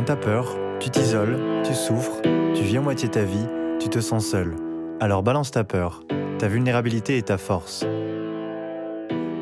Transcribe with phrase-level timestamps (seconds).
[0.00, 3.46] Quand t'as peur, tu t'isoles, tu souffres, tu vis à moitié ta vie,
[3.78, 4.56] tu te sens seul.
[4.98, 6.04] Alors balance ta peur,
[6.38, 7.84] ta vulnérabilité et ta force.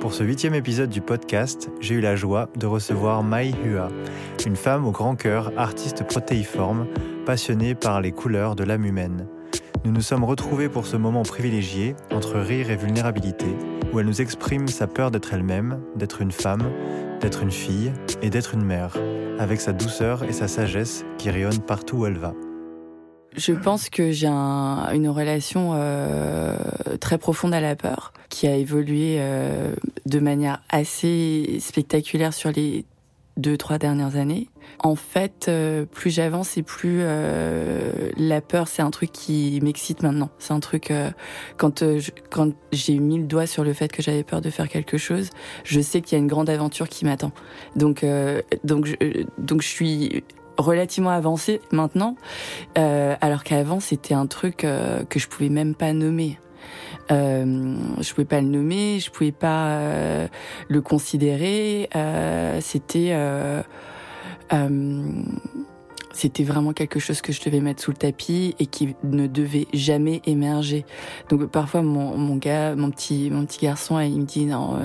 [0.00, 3.86] Pour ce huitième épisode du podcast, j'ai eu la joie de recevoir Mai Hua,
[4.46, 6.88] une femme au grand cœur, artiste protéiforme,
[7.24, 9.28] passionnée par les couleurs de l'âme humaine.
[9.84, 13.46] Nous nous sommes retrouvés pour ce moment privilégié entre rire et vulnérabilité,
[13.92, 16.68] où elle nous exprime sa peur d'être elle-même, d'être une femme,
[17.20, 17.92] d'être une fille
[18.22, 18.96] et d'être une mère,
[19.38, 22.34] avec sa douceur et sa sagesse qui rayonnent partout où elle va.
[23.36, 26.56] Je pense que j'ai une relation euh,
[27.00, 29.72] très profonde à la peur, qui a évolué euh,
[30.06, 32.84] de manière assez spectaculaire sur les
[33.38, 34.48] deux, trois dernières années.
[34.80, 40.02] En fait, euh, plus j'avance et plus euh, la peur, c'est un truc qui m'excite
[40.02, 40.28] maintenant.
[40.38, 41.10] C'est un truc euh,
[41.56, 41.82] quand
[42.30, 45.30] quand j'ai mis le doigt sur le fait que j'avais peur de faire quelque chose,
[45.64, 47.32] je sais qu'il y a une grande aventure qui m'attend.
[47.76, 48.04] Donc
[48.64, 50.24] donc je, donc je suis
[50.56, 52.16] relativement avancée maintenant,
[52.74, 56.38] alors qu'avant c'était un truc que je pouvais même pas nommer.
[57.10, 60.28] Euh, je pouvais pas le nommer, je pouvais pas euh,
[60.68, 61.88] le considérer.
[61.96, 63.62] Euh, c'était euh,
[66.12, 69.68] c'était vraiment quelque chose que je devais mettre sous le tapis et qui ne devait
[69.72, 70.84] jamais émerger.
[71.28, 74.78] Donc parfois mon, mon gars, mon petit mon petit garçon, il me dit non,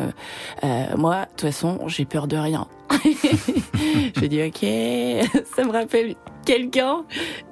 [0.97, 2.67] moi de toute façon j'ai peur de rien.
[4.15, 7.03] je dis ok, ça me rappelle quelqu'un.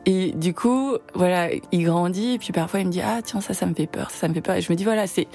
[0.06, 3.54] Et du coup, voilà, il grandit et puis parfois il me dit ah tiens ça
[3.54, 4.56] ça me fait peur, ça, me fait peur.
[4.56, 5.28] Et je me dis voilà c'est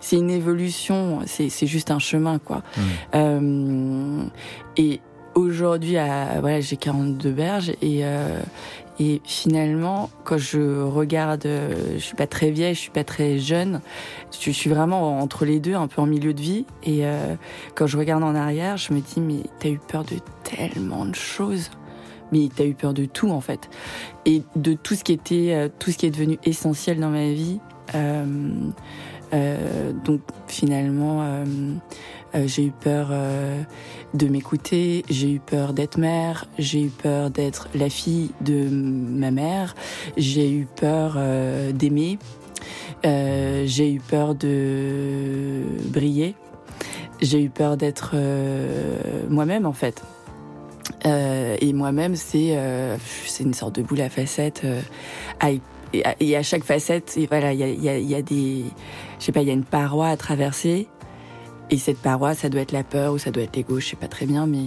[0.00, 2.58] c'est une évolution, c'est c'est juste un chemin quoi.
[2.58, 2.80] Mmh.
[3.14, 4.22] Euh,
[4.76, 5.00] et
[5.34, 5.94] aujourd'hui
[6.40, 8.40] voilà j'ai 42 berges et euh,
[9.00, 13.38] et finalement, quand je regarde, euh, je suis pas très vieille, je suis pas très
[13.38, 13.80] jeune,
[14.38, 16.66] je suis vraiment entre les deux, un peu en milieu de vie.
[16.82, 17.34] Et euh,
[17.74, 21.14] quand je regarde en arrière, je me dis, mais t'as eu peur de tellement de
[21.14, 21.70] choses
[22.32, 23.68] mais t'as eu peur de tout en fait.
[24.26, 27.30] Et de tout ce qui était euh, tout ce qui est devenu essentiel dans ma
[27.30, 27.60] vie
[27.94, 28.24] euh,
[29.32, 31.44] euh, donc finalement
[32.46, 33.12] j'ai eu peur
[34.14, 39.30] de m'écouter j'ai eu peur d'être mère j'ai eu peur d'être la fille de ma
[39.30, 39.74] mère
[40.16, 41.16] j'ai eu peur
[41.74, 42.18] d'aimer
[43.04, 46.34] j'ai eu peur de briller
[47.20, 48.14] j'ai eu peur d'être
[49.28, 50.02] moi-même en fait
[51.06, 52.96] euh, et moi-même, c'est euh,
[53.26, 54.62] c'est une sorte de boule à facettes.
[54.64, 54.80] Euh,
[56.20, 58.64] et, à, chaque facette, et voilà, il y a, y, a, y a, des,
[59.18, 60.86] je sais pas, il y a une paroi à traverser.
[61.70, 63.96] Et cette paroi, ça doit être la peur ou ça doit être l'ego, je sais
[63.96, 64.66] pas très bien, mais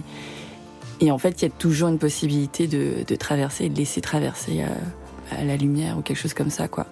[1.00, 4.62] et en fait, il y a toujours une possibilité de, de traverser, de laisser traverser
[4.62, 6.86] euh, à la lumière ou quelque chose comme ça, quoi.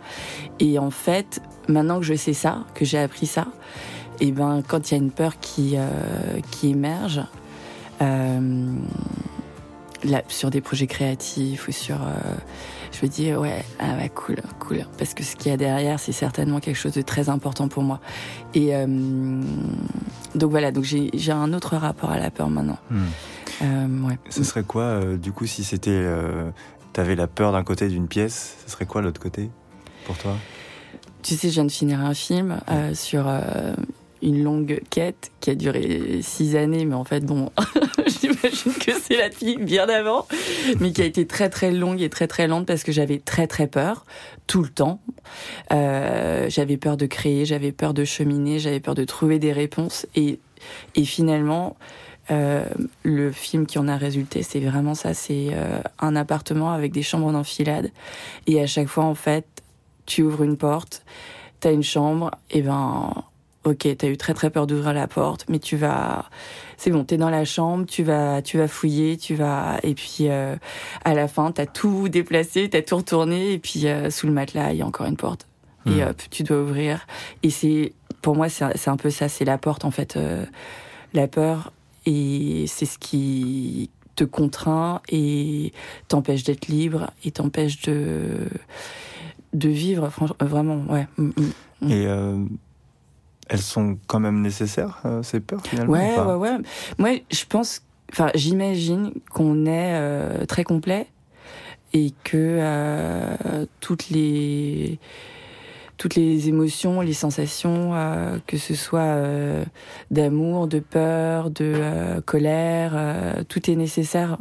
[0.59, 3.47] Et en fait, maintenant que je sais ça, que j'ai appris ça,
[4.19, 5.87] et ben quand il y a une peur qui euh,
[6.51, 7.21] qui émerge,
[8.01, 8.75] euh,
[10.03, 12.35] là, sur des projets créatifs ou sur euh,
[12.91, 14.85] je me dis ouais ah ouais cool cool.
[14.97, 17.83] Parce que ce qu'il y a derrière c'est certainement quelque chose de très important pour
[17.83, 17.99] moi.
[18.53, 18.87] Et euh,
[20.35, 22.77] donc voilà donc j'ai un autre rapport à la peur maintenant.
[22.89, 23.03] Hmm.
[23.61, 24.17] euh, ouais.
[24.29, 26.03] ce serait quoi du coup si c'était
[26.93, 29.49] t'avais la peur d'un côté d'une pièce ce serait quoi l'autre côté
[30.05, 30.35] pour toi?
[31.21, 32.59] Tu sais je viens de finir un film
[32.93, 33.27] sur
[34.21, 37.51] une longue quête qui a duré six années, mais en fait, bon,
[38.07, 40.27] j'imagine que c'est la fille bien avant,
[40.79, 43.47] mais qui a été très très longue et très très lente parce que j'avais très
[43.47, 44.05] très peur
[44.47, 44.99] tout le temps.
[45.71, 50.05] Euh, j'avais peur de créer, j'avais peur de cheminer, j'avais peur de trouver des réponses
[50.15, 50.39] et,
[50.95, 51.75] et finalement,
[52.29, 52.65] euh,
[53.03, 57.01] le film qui en a résulté, c'est vraiment ça, c'est euh, un appartement avec des
[57.01, 57.91] chambres d'enfilade
[58.47, 59.45] et à chaque fois, en fait,
[60.05, 61.03] tu ouvres une porte,
[61.59, 63.13] t'as une chambre, et ben
[63.63, 66.29] ok, t'as eu très très peur d'ouvrir la porte, mais tu vas,
[66.77, 70.29] c'est bon, t'es dans la chambre, tu vas, tu vas fouiller, tu vas, et puis
[70.29, 70.55] euh,
[71.05, 74.73] à la fin, t'as tout déplacé, t'as tout retourné, et puis euh, sous le matelas,
[74.73, 75.47] il y a encore une porte,
[75.85, 76.09] et hmm.
[76.09, 77.05] hop, tu dois ouvrir.
[77.43, 80.45] Et c'est, pour moi, c'est un peu ça, c'est la porte en fait, euh,
[81.13, 81.71] la peur,
[82.07, 85.71] et c'est ce qui te contraint et
[86.07, 88.47] t'empêche d'être libre et t'empêche de
[89.53, 91.07] de vivre, franchement, vraiment, ouais.
[91.17, 91.31] Mm,
[91.81, 92.07] mm, et
[93.51, 96.57] elles sont quand même nécessaires, euh, ces peurs finalement Ouais, ouais, ouais.
[96.97, 97.81] Moi, je pense,
[98.11, 101.07] enfin, j'imagine qu'on est euh, très complet
[101.93, 104.99] et que euh, toutes les
[105.97, 109.63] toutes les émotions, les sensations, euh, que ce soit euh,
[110.11, 112.95] d'amour, de peur, de colère,
[113.49, 114.37] tout est nécessaire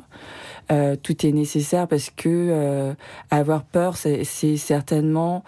[0.70, 2.94] euh, tout est nécessaire parce que euh,
[3.30, 4.24] avoir peur, c'est
[4.56, 5.44] certainement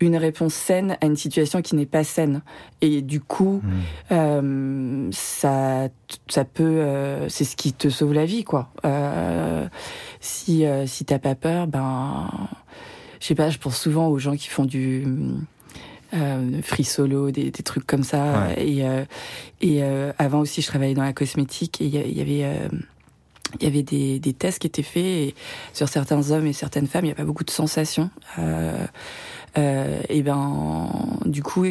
[0.00, 2.42] une réponse saine à une situation qui n'est pas saine.
[2.80, 3.70] Et du coup, mmh.
[4.12, 5.88] euh, ça,
[6.28, 6.84] ça peut,
[7.28, 8.70] c'est ce qui te sauve la vie, quoi.
[10.20, 12.28] si si t'as pas peur, ben
[13.20, 15.04] je sais pas, je pense souvent aux gens qui font du
[16.14, 18.48] euh, free solo, des, des, trucs comme ça.
[18.56, 19.04] Et, euh,
[19.60, 22.68] et euh, avant aussi, je travaillais dans la cosmétique et il y, avait euh,
[23.60, 25.34] il y avait des, des, tests qui étaient faits
[25.72, 28.10] sur certains hommes et certaines femmes, il n'y a pas beaucoup de sensations.
[28.38, 28.86] Euh,
[29.58, 30.88] euh, et ben,
[31.24, 31.64] du coup,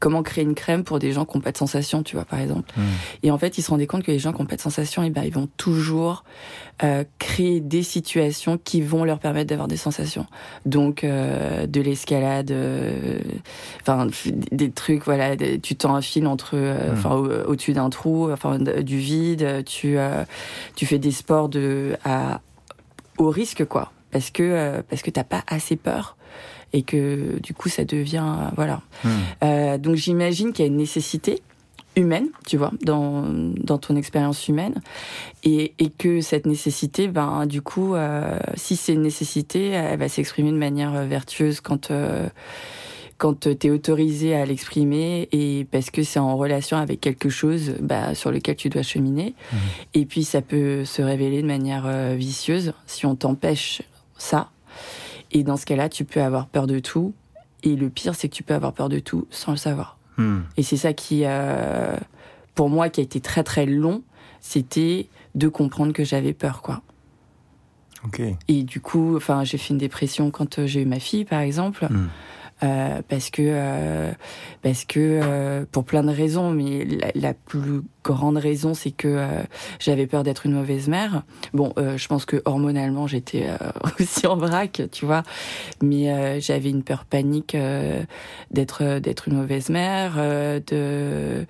[0.00, 2.40] comment créer une crème pour des gens qui n'ont pas de sensation, tu vois, par
[2.40, 2.72] exemple.
[2.76, 2.82] Hmm.
[3.22, 5.02] Et en fait, ils se rendaient compte que les gens qui n'ont pas de sensation,
[5.02, 6.24] et ben, ils vont toujours
[6.82, 10.26] euh, créer des situations qui vont leur permettre d'avoir des sensations.
[10.66, 13.18] Donc, euh, de l'escalade, euh,
[13.82, 14.08] enfin,
[14.50, 16.94] des trucs, voilà, tu t'enfiles entre, euh, hmm.
[16.94, 17.14] enfin,
[17.46, 19.96] au-dessus d'un trou, enfin, du vide, tu,
[20.74, 22.40] tu fais des sports de, à,
[23.18, 23.92] au risque, quoi.
[24.10, 26.16] Parce que, parce que t'as pas assez peur
[26.72, 28.82] et que du coup ça devient voilà.
[29.04, 29.08] Hmm.
[29.44, 31.42] Euh, donc j'imagine qu'il y a une nécessité
[31.94, 34.80] humaine, tu vois, dans, dans ton expérience humaine,
[35.44, 40.08] et, et que cette nécessité, ben du coup, euh, si c'est une nécessité, elle va
[40.08, 42.28] s'exprimer de manière vertueuse quand euh,
[43.18, 47.74] quand tu es autorisé à l'exprimer et parce que c'est en relation avec quelque chose
[47.80, 49.34] bah, sur lequel tu dois cheminer.
[49.52, 49.56] Hmm.
[49.94, 53.82] Et puis ça peut se révéler de manière euh, vicieuse si on t'empêche
[54.18, 54.50] ça.
[55.32, 57.14] Et dans ce cas-là, tu peux avoir peur de tout.
[57.62, 59.98] Et le pire, c'est que tu peux avoir peur de tout sans le savoir.
[60.18, 60.40] Hmm.
[60.56, 61.96] Et c'est ça qui, euh,
[62.54, 64.02] pour moi, qui a été très très long,
[64.40, 66.82] c'était de comprendre que j'avais peur, quoi.
[68.06, 68.36] Okay.
[68.48, 71.40] Et du coup, enfin, j'ai fait une dépression quand euh, j'ai eu ma fille, par
[71.40, 71.86] exemple.
[71.88, 72.08] Hmm.
[72.62, 74.12] Euh, parce que euh,
[74.62, 79.08] parce que euh, pour plein de raisons mais la, la plus grande raison, c'est que
[79.08, 79.42] euh,
[79.78, 81.22] j'avais peur d'être une mauvaise mère.
[81.52, 83.70] Bon, euh, je pense que hormonalement, j'étais euh,
[84.00, 85.22] aussi en vrac, tu vois,
[85.82, 87.56] mais j'avais une peur panique
[88.50, 91.46] d'être d'être une mauvaise mère, de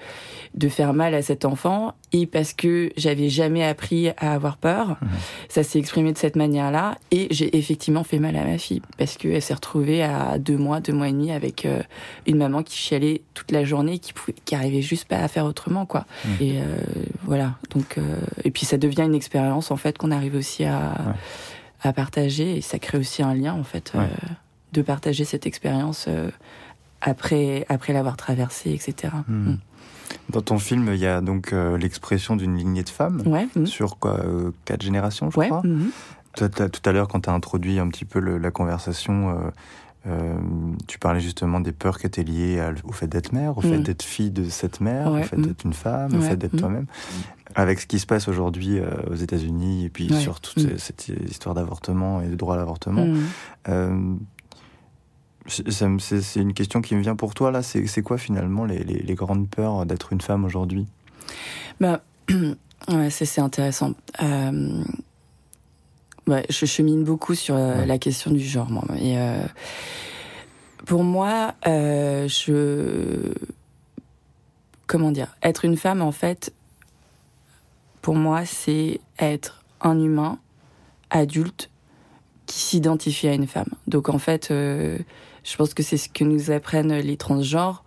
[0.54, 4.90] de faire mal à cet enfant, et parce que j'avais jamais appris à avoir peur,
[4.90, 5.06] mmh.
[5.48, 9.16] ça s'est exprimé de cette manière-là, et j'ai effectivement fait mal à ma fille parce
[9.16, 11.66] qu'elle s'est retrouvée à deux mois, deux mois et demi avec
[12.26, 15.44] une maman qui chialait toute la journée, qui pouvait, qui arrivait juste pas à faire
[15.44, 16.06] autrement, quoi.
[16.24, 16.28] Mmh.
[16.40, 16.64] Et euh,
[17.24, 17.56] voilà.
[17.70, 21.14] Donc, euh, et puis ça devient une expérience en fait qu'on arrive aussi à,
[21.82, 24.06] à partager et ça crée aussi un lien en fait euh,
[24.72, 26.08] de partager cette expérience
[27.00, 29.14] après après l'avoir traversée, etc.
[29.28, 29.50] Hmm.
[29.50, 29.58] Hmm.
[30.28, 33.22] Dans ton film, il y a donc l'expression d'une lignée de femmes
[33.64, 34.20] sur quoi
[34.64, 35.62] quatre générations, je crois.
[36.34, 36.46] Tout
[36.84, 39.50] à l'heure, quand tu as introduit un petit peu le, la conversation, euh,
[40.86, 43.82] tu parlais justement des peurs qui étaient liées au fait d'être mère, au fait mm.
[43.82, 45.46] d'être fille de cette mère, au fait mm.
[45.46, 46.60] d'être une femme, au fait d'être mm.
[46.60, 46.86] toi-même.
[47.54, 51.54] Avec ce qui se passe aujourd'hui euh, aux États-Unis et puis sur toute cette histoire
[51.54, 53.06] d'avortement et de droit à l'avortement,
[53.68, 54.14] euh,
[55.46, 57.62] c'est une question qui me vient pour toi là.
[57.62, 60.86] C'est quoi finalement les, les, les grandes peurs d'être une femme aujourd'hui?
[61.80, 62.02] Bah,
[63.10, 63.94] c'est intéressant.
[66.28, 68.84] Ouais, je chemine beaucoup sur euh, la question du genre, moi.
[69.00, 69.42] Et euh,
[70.86, 73.32] pour moi, euh, je
[74.86, 76.52] comment dire, être une femme, en fait,
[78.02, 80.38] pour moi, c'est être un humain
[81.10, 81.70] adulte
[82.46, 83.70] qui s'identifie à une femme.
[83.88, 84.98] Donc, en fait, euh,
[85.44, 87.84] je pense que c'est ce que nous apprennent les transgenres.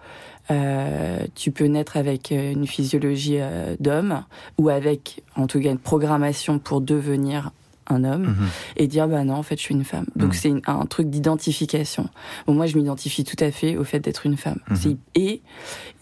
[0.52, 3.40] Euh, tu peux naître avec une physiologie
[3.80, 4.24] d'homme
[4.58, 7.52] ou avec, en tout cas, une programmation pour devenir
[7.88, 8.48] un homme mhm.
[8.78, 10.06] et dire bah non en fait je suis une femme.
[10.16, 10.34] Donc mhm.
[10.34, 12.10] c'est un truc d'identification.
[12.48, 14.60] Bon moi je m'identifie tout à fait au fait d'être une femme.
[14.70, 14.98] Mhm.
[15.16, 15.42] et,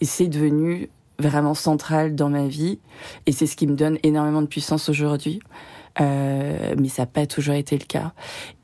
[0.00, 0.88] et c'est devenu
[1.18, 2.78] vraiment central dans ma vie
[3.26, 5.40] et c'est ce qui me donne énormément de puissance aujourd'hui.
[6.00, 8.12] Euh, mais ça n'a pas toujours été le cas.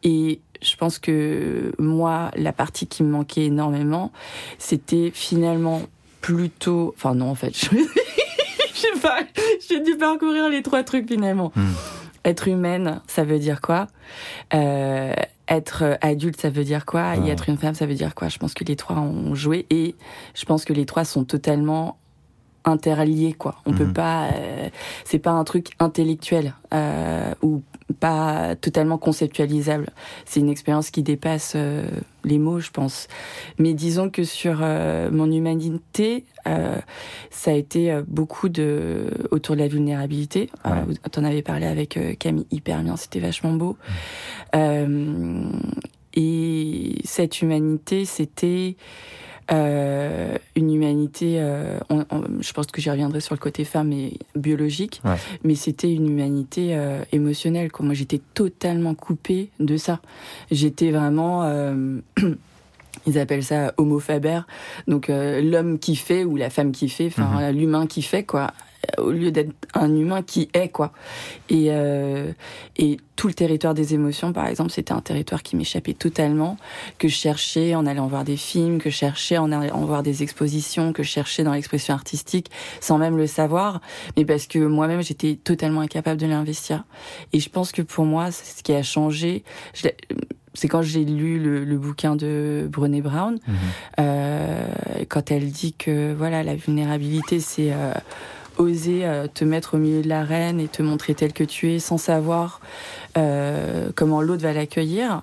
[0.02, 4.12] Et je pense que moi la partie qui me manquait énormément
[4.58, 5.82] c'était finalement
[6.20, 7.66] plutôt enfin non en fait je
[8.74, 9.20] sais pas
[9.68, 11.52] j'ai dû parcourir les trois trucs finalement
[12.24, 13.86] être humaine, ça veut dire quoi?
[14.54, 15.14] Euh,
[15.48, 17.16] Être adulte, ça veut dire quoi?
[17.16, 18.28] Et être une femme, ça veut dire quoi?
[18.28, 19.96] Je pense que les trois ont joué et
[20.34, 21.98] je pense que les trois sont totalement
[22.64, 23.56] interliés quoi.
[23.66, 23.92] On peut mhm.
[23.92, 24.68] pas, euh,
[25.04, 27.62] c'est pas un truc intellectuel euh, ou
[27.98, 29.88] pas totalement conceptualisable.
[30.24, 31.88] C'est une expérience qui dépasse euh,
[32.24, 33.08] les mots, je pense.
[33.58, 40.50] Mais disons que sur mon humanité, ça a été beaucoup de autour de la vulnérabilité.
[40.64, 40.94] Ouais.
[41.10, 43.76] T'en avais parlé avec Camille hyper bien, c'était vachement beau.
[46.14, 48.76] et cette humanité, c'était
[49.52, 51.78] euh, une humanité, euh,
[52.40, 55.02] je pense que j'y reviendrai sur le côté femme et biologique,
[55.44, 57.72] mais c'était une humanité euh, émotionnelle.
[57.72, 57.86] Quoi.
[57.86, 60.00] Moi, j'étais totalement coupée de ça.
[60.50, 61.50] J'étais vraiment...
[63.06, 64.40] ils appellent ça homofaber,
[64.86, 67.56] donc l'homme qui fait ou la femme qui fait, enfin mhm.
[67.56, 68.52] l'humain qui fait quoi.
[68.98, 70.92] Au lieu d'être un humain qui est quoi.
[71.48, 72.32] Et euh,
[72.76, 76.56] et tout le territoire des émotions, par exemple, c'était un territoire qui m'échappait totalement,
[76.98, 80.22] que je cherchais en allant voir des films, que je cherchais en allant voir des
[80.22, 83.80] expositions, que je cherchais dans l'expression artistique, sans même le savoir,
[84.16, 86.84] mais parce que moi-même j'étais totalement incapable de l'investir.
[87.34, 89.44] Et je pense que pour moi, c'est ce qui a changé.
[90.54, 93.54] c'est quand j'ai lu le, le, bouquin de Brené Brown, Mhm.
[94.00, 94.66] euh,
[95.08, 97.92] quand elle dit que voilà la vulnérabilité c'est euh,
[98.58, 101.78] oser euh, te mettre au milieu de l'arène et te montrer tel que tu es
[101.78, 102.60] sans savoir
[103.16, 105.22] euh, comment l'autre va l'accueillir.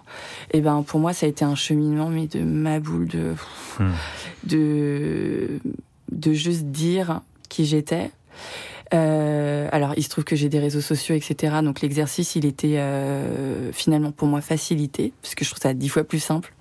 [0.52, 3.36] Et ben pour moi ça a été un cheminement mais de ma boule de
[3.80, 3.92] Hmm.
[4.44, 5.60] de
[6.12, 8.12] de juste dire qui j'étais.
[8.94, 11.58] Euh, alors, il se trouve que j'ai des réseaux sociaux, etc.
[11.62, 15.90] Donc, l'exercice, il était euh, finalement pour moi facilité, parce que je trouve ça dix
[15.90, 16.54] fois plus simple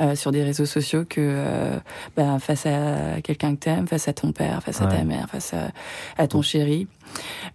[0.00, 1.76] euh, sur des réseaux sociaux que euh,
[2.16, 5.52] bah, face à quelqu'un que t'aimes, face à ton père, face à ta mère, face
[5.54, 5.70] à,
[6.16, 6.86] à ton chéri.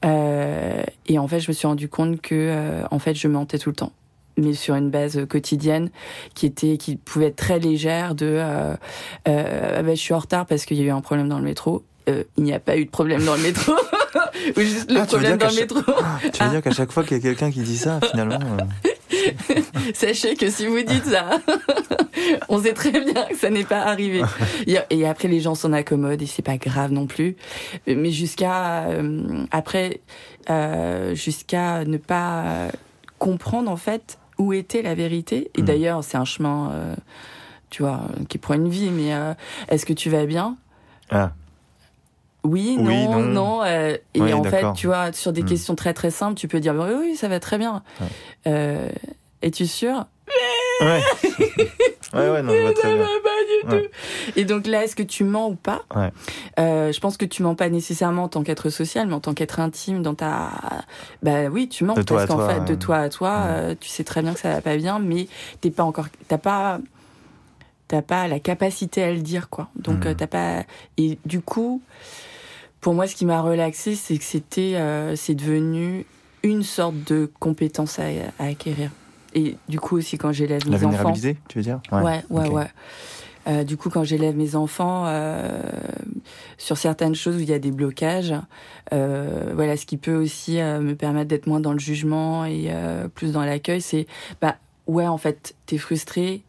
[0.04, 3.58] Euh, et en fait, je me suis rendu compte que, euh, en fait, je mentais
[3.58, 3.92] tout le temps
[4.38, 5.90] mais sur une base quotidienne
[6.34, 8.75] qui était qui pouvait être très légère de euh,
[9.30, 11.38] euh, ah ben, je suis en retard parce qu'il y a eu un problème dans
[11.38, 13.72] le métro Euh, il n'y a pas eu de problème dans le métro
[14.58, 15.80] ou juste le Ah, problème dans le métro
[16.34, 18.38] Tu veux dire qu'à chaque fois qu'il y a quelqu'un qui dit ça, finalement.
[19.94, 21.39] Sachez que si vous dites ça,
[22.50, 24.22] on sait très bien que ça n'est pas arrivé.
[24.89, 27.36] Et- après, les gens s'en accommodent et c'est pas grave non plus.
[27.88, 30.01] Mais jusqu'à euh, après,
[30.50, 32.67] euh, jusqu'à ne pas
[33.20, 35.50] comprendre en fait où était la vérité.
[35.55, 35.65] Et Mm.
[35.65, 36.96] d'ailleurs, c'est un chemin, euh,
[37.70, 38.89] tu vois, qui prend une vie.
[38.91, 39.34] Mais euh,
[39.70, 40.58] est-ce que tu vas bien?
[41.10, 41.32] Ah,
[42.46, 43.28] oui, Oui, non, non.
[43.30, 43.64] non.
[43.64, 45.46] euh, et Oui, en fait, tu vois, sur des Hmm.
[45.46, 47.84] questions très très simples, tu peux dire oui, oui, ça va très bien.
[48.00, 48.08] Ouais.
[48.48, 48.90] Euh,
[49.42, 50.06] Es-tu sûr?
[50.82, 51.02] Ouais.
[52.14, 52.98] ouais, ouais, non, très Ça bien.
[52.98, 53.82] va pas du Ouais.
[53.84, 53.90] tout.
[54.40, 55.84] Et donc là, est-ce que tu mens ou pas?
[55.96, 56.10] Ouais.
[56.60, 59.34] Euh, Je pense que tu mens pas nécessairement en tant qu'être social, mais en tant
[59.34, 60.50] qu'être intime dans ta.
[61.24, 64.04] Bah oui, tu mens De parce qu'en fait, de toi à toi, euh, tu sais
[64.04, 65.28] très bien que ça va pas bien, mais
[65.62, 66.80] t'es pas encore, t'as pas,
[67.88, 69.70] t'as pas la capacité à le dire, quoi.
[69.75, 70.64] Donc euh, t'as pas.
[70.98, 71.82] Et du coup,
[72.86, 76.06] pour moi, ce qui m'a relaxé, c'est que c'était, euh, c'est devenu
[76.44, 78.04] une sorte de compétence à,
[78.38, 78.92] à acquérir.
[79.34, 80.89] Et du coup aussi, quand j'élève La mes enfants.
[80.89, 81.80] vulnérabilité, tu veux dire?
[81.92, 82.68] Ouais, ouais, ouais.
[83.48, 85.63] Euh, du coup, quand j'élève mes enfants euh,
[86.60, 88.36] sur certaines choses où il y a des blocages,
[88.94, 92.72] euh, voilà, ce qui peut aussi me permettre d'être moins dans le jugement et
[93.15, 94.06] plus dans l'accueil, c'est
[94.42, 96.44] bah ouais, en fait, t'es frustré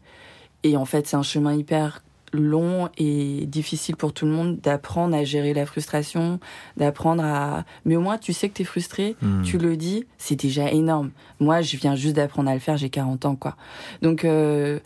[0.61, 2.03] et en fait, c'est un chemin hyper
[2.37, 6.39] long et difficile pour tout le monde d'apprendre à gérer la frustration,
[6.77, 7.65] d'apprendre à.
[7.85, 9.41] Mais au moins, tu sais que t'es frustré, Hmm.
[9.43, 11.11] tu le dis, c'est déjà énorme.
[11.39, 13.55] Moi, je viens juste d'apprendre à le faire, j'ai 40 ans, quoi.
[14.01, 14.79] Donc, euh,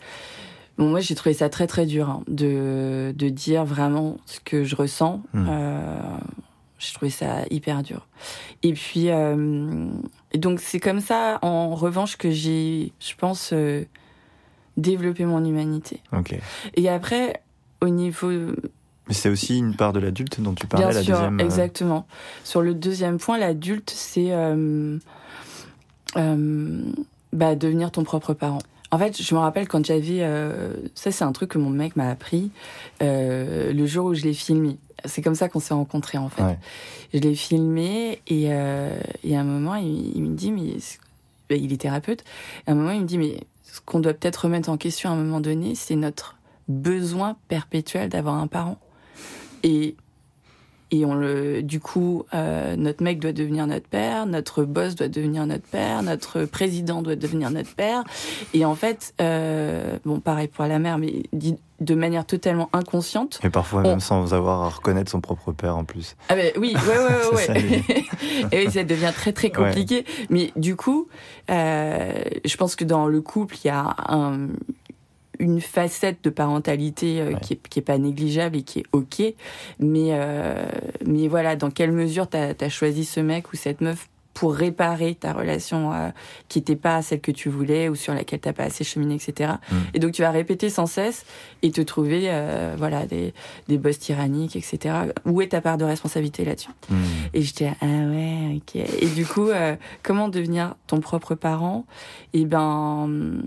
[0.78, 4.64] bon, moi, j'ai trouvé ça très, très dur hein, de, de dire vraiment ce que
[4.64, 5.22] je ressens.
[5.32, 5.46] Mm.
[5.48, 6.00] Euh,
[6.78, 8.08] j'ai trouvé ça hyper dur.
[8.64, 9.86] Et puis, euh,
[10.32, 13.52] et donc, c'est comme ça, en revanche, que j'ai, je pense,
[14.76, 16.00] développé mon humanité.
[16.74, 17.42] Et après,
[17.80, 18.30] au niveau
[19.08, 21.40] Mais c'est aussi une part de l'adulte dont tu parlais, Bien la sûr, deuxième.
[21.40, 22.06] euh, exactement.
[22.44, 24.98] Sur le deuxième point, l'adulte, c'est euh,
[26.16, 26.82] euh,
[27.32, 28.60] bah, devenir ton propre parent.
[28.90, 30.20] En fait, je me rappelle quand j'avais...
[30.22, 32.50] euh, ça, c'est un truc que mon mec m'a appris
[33.00, 34.76] le jour où je l'ai filmé.
[35.04, 36.42] C'est comme ça qu'on s'est rencontrés, en fait.
[36.42, 36.58] Ouais.
[37.12, 40.76] Je l'ai filmé et, et à un moment, il, il me dit, mais...
[41.50, 42.22] il est thérapeute.
[42.66, 43.38] Et à un moment, il me dit, mais
[43.72, 46.36] ce qu'on doit peut-être remettre en question à un moment donné, c'est notre
[46.68, 48.78] besoin perpétuel d'avoir un parent.
[49.62, 49.96] Et,
[50.92, 55.08] et on le, du coup, euh, notre mec doit devenir notre père, notre boss doit
[55.08, 58.04] devenir notre père, notre président doit devenir notre père.
[58.54, 61.22] Et en fait, euh, bon, pareil pour la mère, mais
[61.80, 63.40] de manière totalement inconsciente.
[63.42, 66.14] Et parfois On- même sans avoir à reconnaître son propre père en plus.
[66.28, 67.50] Ah ben oui, ouais, ouais, ouais.
[67.50, 68.04] Ouais.
[68.52, 70.04] Et oui, ça devient très très compliqué.
[70.30, 71.08] Mais du coup,
[71.50, 72.12] euh,
[72.44, 74.48] je pense que dans le couple, il y a un-
[75.42, 77.40] une facette de parentalité euh, Ouais.
[77.42, 79.22] qui, est, qui est pas négligeable et qui est ok.
[79.80, 80.64] Mais euh,
[81.04, 85.14] mais voilà, dans quelle mesure t'as as choisi ce mec ou cette meuf pour réparer
[85.14, 86.08] ta relation euh,
[86.48, 89.52] qui n'était pas celle que tu voulais ou sur laquelle t'as pas assez cheminé, etc.
[89.70, 89.74] Mm.
[89.92, 91.26] Et donc tu vas répéter sans cesse
[91.60, 93.34] et te trouver euh, voilà des,
[93.68, 94.94] des boss tyranniques, etc.
[95.26, 96.70] Où est ta part de responsabilité là-dessus?
[96.88, 96.94] Hmm.
[97.34, 98.76] Et j'étais ah ouais, ok.
[98.76, 101.84] Et du coup, euh, comment devenir ton propre parent?
[102.32, 103.42] Et ben,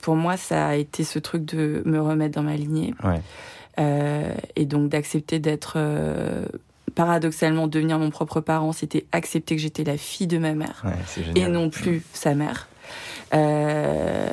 [0.00, 3.20] pour moi, ça a été ce truc de me remettre dans ma lignée Ouais.
[3.78, 6.44] euh, et donc d'accepter d'être euh,
[6.94, 11.32] paradoxalement devenir mon propre parent, c'était accepter que j'étais la fille de ma mère Ouais,
[11.40, 12.68] et non plus sa mère.
[13.34, 14.28] Euh,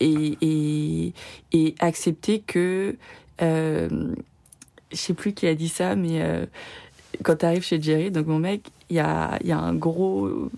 [0.00, 1.12] et, et,
[1.52, 2.96] et accepter que,
[3.40, 4.14] je
[4.92, 6.22] sais plus qui a dit ça, mais
[7.24, 10.50] quand t'arrives chez Jerry, donc mon mec, il y a, y a un gros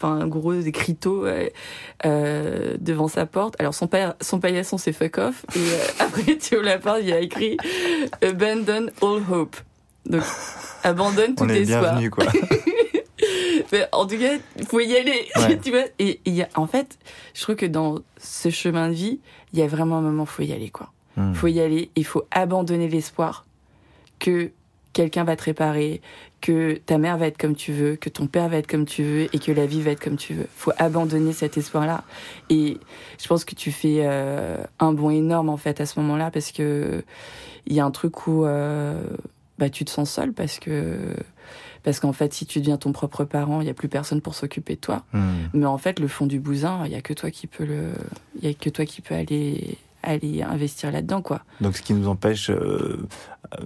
[0.00, 3.54] enfin un gros écriteau euh, devant sa porte.
[3.58, 7.00] Alors son, père, son paillasson c'est fuck off et euh, après tu ouvres la porte,
[7.02, 7.56] il a écrit
[8.22, 9.56] abandon all hope.
[10.06, 10.22] Donc
[10.82, 12.00] abandonne tout On est espoir.
[12.10, 12.26] quoi.
[13.72, 15.28] Mais en tout cas, il faut y aller.
[15.36, 15.58] Ouais.
[15.58, 16.98] tu vois et il y a, en fait,
[17.34, 19.20] je trouve que dans ce chemin de vie,
[19.52, 20.92] il y a vraiment un moment où faut y aller quoi.
[21.16, 21.34] Hmm.
[21.34, 23.44] faut y aller, il faut abandonner l'espoir
[24.18, 24.50] que
[24.92, 26.00] quelqu'un va te réparer,
[26.40, 29.02] que ta mère va être comme tu veux, que ton père va être comme tu
[29.02, 30.46] veux et que la vie va être comme tu veux.
[30.54, 32.04] faut abandonner cet espoir-là.
[32.48, 32.78] Et
[33.20, 36.52] je pense que tu fais euh, un bond énorme en fait à ce moment-là parce
[36.52, 37.04] que
[37.66, 39.02] il y a un truc où euh,
[39.58, 40.96] bah, tu te sens seul parce que
[41.82, 44.34] parce qu'en fait si tu deviens ton propre parent, il y a plus personne pour
[44.34, 45.04] s'occuper de toi.
[45.12, 45.48] Hmm.
[45.52, 47.90] Mais en fait le fond du bousin, il y a que toi qui peux le
[48.40, 51.42] il y a que toi qui peux aller aller investir là-dedans quoi.
[51.60, 53.06] Donc, ce qui nous empêche, euh,
[53.54, 53.64] euh,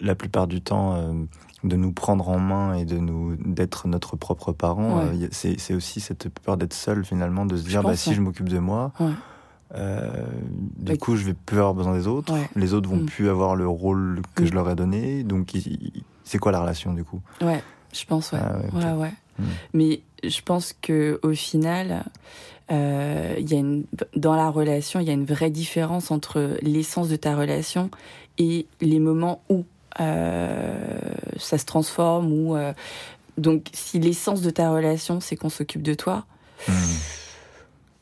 [0.00, 1.12] la plupart du temps, euh,
[1.62, 5.24] de nous prendre en main et de nous d'être notre propre parent, Ouais.
[5.24, 8.14] euh, c'est aussi cette peur d'être seul finalement, de se dire bah, pense, si ouais.
[8.16, 9.12] je m'occupe de moi, Ouais.
[9.76, 10.10] euh,
[10.78, 12.48] du coup je vais plus avoir besoin des autres, Ouais.
[12.54, 13.06] les autres vont Mm.
[13.06, 14.46] plus avoir le rôle que Mm.
[14.46, 15.52] je leur ai donné, donc
[16.24, 17.20] c'est quoi la relation du coup?
[17.40, 17.62] Ouais,
[17.94, 18.40] je pense, ouais.
[18.42, 19.12] Ah ouais, ouais.
[19.38, 19.44] Hmm.
[19.72, 22.04] Mais je pense que au final,
[22.70, 23.84] euh, y a une,
[24.16, 27.90] dans la relation, il y a une vraie différence entre l'essence de ta relation
[28.38, 29.64] et les moments où
[30.00, 30.74] euh,
[31.38, 32.32] ça se transforme.
[32.32, 32.72] Ou euh,
[33.38, 36.24] donc, si l'essence de ta relation, c'est qu'on s'occupe de toi,
[36.66, 36.72] Hmm.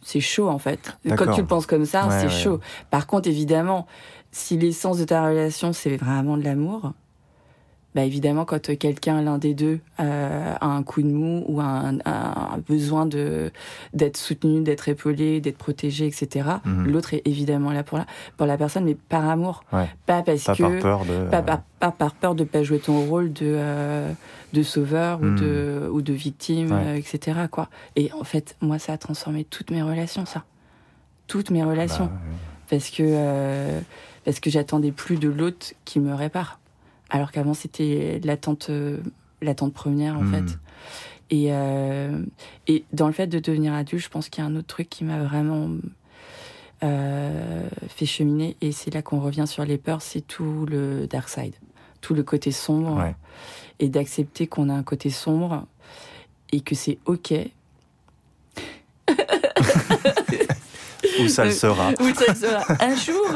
[0.02, 0.97] c'est chaud en fait.
[1.16, 2.31] Quand tu le penses comme ça, Ouais, c'est ouais.
[2.42, 2.61] chaud.
[2.90, 3.87] Par contre, évidemment,
[4.31, 6.92] si l'essence de ta relation c'est vraiment de l'amour,
[7.94, 11.61] bah évidemment quand euh, quelqu'un l'un des deux euh, a un coup de mou ou
[11.61, 13.50] a un, a un besoin de
[13.92, 16.49] d'être soutenu, d'être épaulé, d'être protégé, etc.
[16.64, 16.87] Mhm.
[16.90, 18.06] L'autre est évidemment là pour la
[18.37, 19.88] pour la personne, mais par amour, Ouais.
[20.06, 21.28] pas parce Pas que par peur de.
[21.30, 24.11] pas, pas- pas par peur de pas jouer ton rôle de euh,
[24.52, 26.82] de sauveur ou de ou de victime Ouais.
[26.87, 30.44] euh, etc quoi et en fait moi ça a transformé toutes mes relations ça
[31.26, 32.11] toutes mes bah, relations
[32.70, 33.80] parce que euh,
[34.25, 36.58] parce que j'attendais plus de l'autre qui me répare
[37.12, 38.98] alors qu'avant c'était l'attente euh,
[39.40, 40.32] l'attente première en Hmm.
[40.34, 40.58] fait
[41.30, 42.18] et euh,
[42.66, 44.88] et dans le fait de devenir adulte je pense qu'il y a un autre truc
[44.90, 45.68] qui m'a vraiment
[46.82, 51.28] euh, fait cheminer et c'est là qu'on revient sur les peurs c'est tout le dark
[51.28, 51.54] side
[52.00, 53.14] tout le côté sombre Ouais.
[53.78, 55.66] et d'accepter qu'on a un côté sombre
[56.50, 57.34] et que c'est ok
[61.20, 61.90] Où ça le sera.
[62.00, 63.26] Oui, ça sera un jour.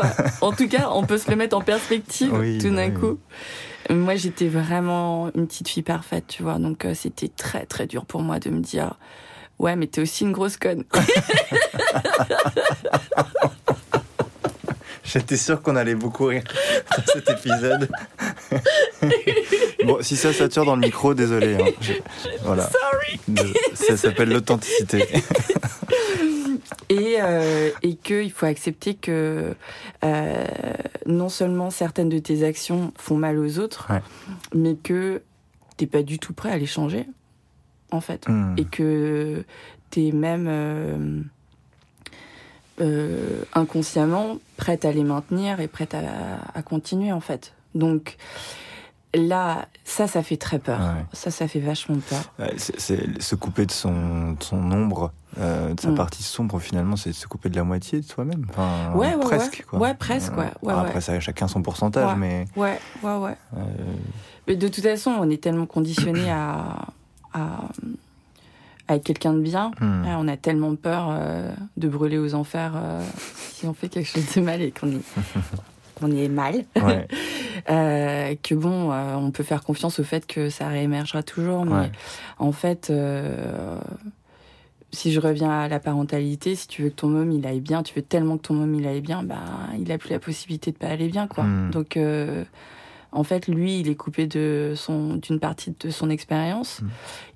[0.41, 2.95] En tout cas, on peut se le mettre en perspective Oui, tout d'un oui.
[2.95, 3.19] coup.
[3.91, 6.59] Moi, j'étais vraiment une petite fille parfaite, tu vois.
[6.59, 8.95] Donc, euh, c'était très, très dur pour moi de me dire
[9.59, 10.85] Ouais, mais t'es aussi une grosse conne.
[15.05, 16.43] J'étais sûr qu'on allait beaucoup rire
[16.97, 17.89] dans cet épisode.
[19.85, 21.55] bon, si ça sature dans le micro, désolé.
[21.55, 21.67] hein.
[22.43, 22.69] Voilà.
[22.69, 23.21] Sorry.
[23.75, 25.07] Ça s'appelle l'authenticité.
[26.89, 29.55] Et, euh, et qu'il faut accepter que
[30.05, 30.45] euh,
[31.07, 34.03] non seulement certaines de tes actions font mal aux autres, Ouais.
[34.55, 35.23] mais que
[35.77, 37.07] t'es pas du tout prêt à les changer,
[37.91, 38.29] en fait.
[38.29, 38.55] Hmm.
[38.57, 39.45] et que
[39.91, 41.21] tu es même euh,
[42.81, 46.01] euh, inconsciemment prête à les maintenir et prête à,
[46.55, 47.53] à continuer en fait.
[47.75, 48.17] Donc
[49.17, 50.79] là, ça, ça fait très peur.
[50.81, 51.05] Ouais.
[51.13, 52.21] Ça, ça fait vachement peur.
[52.39, 55.95] Ouais, c'est- c'est se couper de son, de son ombre, euh, de sa Mm.
[55.95, 58.47] partie sombre, finalement, c'est se couper de la moitié de soi-même.
[58.51, 59.53] Enfin, Ouais, ouais, presque.
[59.59, 59.65] ouais.
[59.71, 59.79] Quoi.
[59.81, 60.51] Ouais, presque, ouais.
[60.73, 62.17] Après, ça, chacun son pourcentage, Ouais.
[62.17, 62.45] mais.
[62.57, 63.37] Ouais, ouais, ouais.
[63.57, 63.63] euh,
[64.49, 66.87] Mais de toute façon, on est tellement conditionné à,
[67.35, 67.69] à,
[68.89, 69.73] à être quelqu'un de bien.
[69.81, 73.03] Ah, on a tellement peur euh, de brûler aux enfers euh,
[73.53, 75.01] si on fait quelque chose de mal et qu'on
[75.97, 76.65] qu'on y est mal.
[76.81, 77.07] Ouais.
[77.69, 81.73] Euh, que bon, euh, on peut faire confiance au fait que ça réémergera toujours, mais
[81.73, 81.91] Ouais.
[82.39, 83.79] en fait, euh,
[84.93, 87.83] si je reviens à la parentalité, si tu veux que ton môme il aille bien,
[87.83, 89.41] tu veux tellement que ton môme il aille bien, bah
[89.81, 91.43] il a plus la possibilité de pas aller bien, quoi.
[91.43, 91.71] Mm.
[91.73, 91.99] Donc,
[93.11, 96.87] en fait, lui, il est coupé de son d'une partie de son expérience, Mm.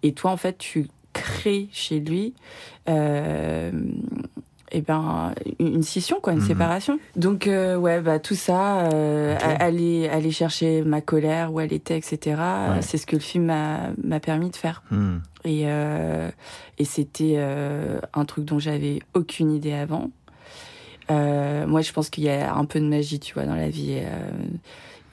[0.05, 2.35] et toi, en fait, tu crées chez lui.
[4.73, 6.47] Et ben une scission quoi une Mhm.
[6.47, 11.73] séparation donc euh, ouais bah tout ça euh, aller aller chercher ma colère où elle
[11.73, 12.83] était etc Ouais.
[12.83, 15.19] c'est ce que le film m'a m'a permis de faire Hmm.
[15.45, 16.31] et euh,
[16.79, 20.11] et c'était euh, un truc dont j'avais aucune idée avant
[21.11, 23.69] Euh, moi je pense qu'il y a un peu de magie tu vois dans la
[23.69, 24.31] vie euh,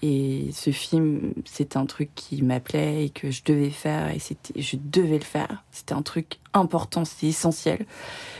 [0.03, 4.59] et ce film c'est un truc qui m'appelait et que je devais faire et c'était
[4.61, 7.85] je devais le faire c'était un truc important c'était essentiel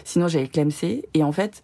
[0.04, 1.64] sinon j'allais clamser et en fait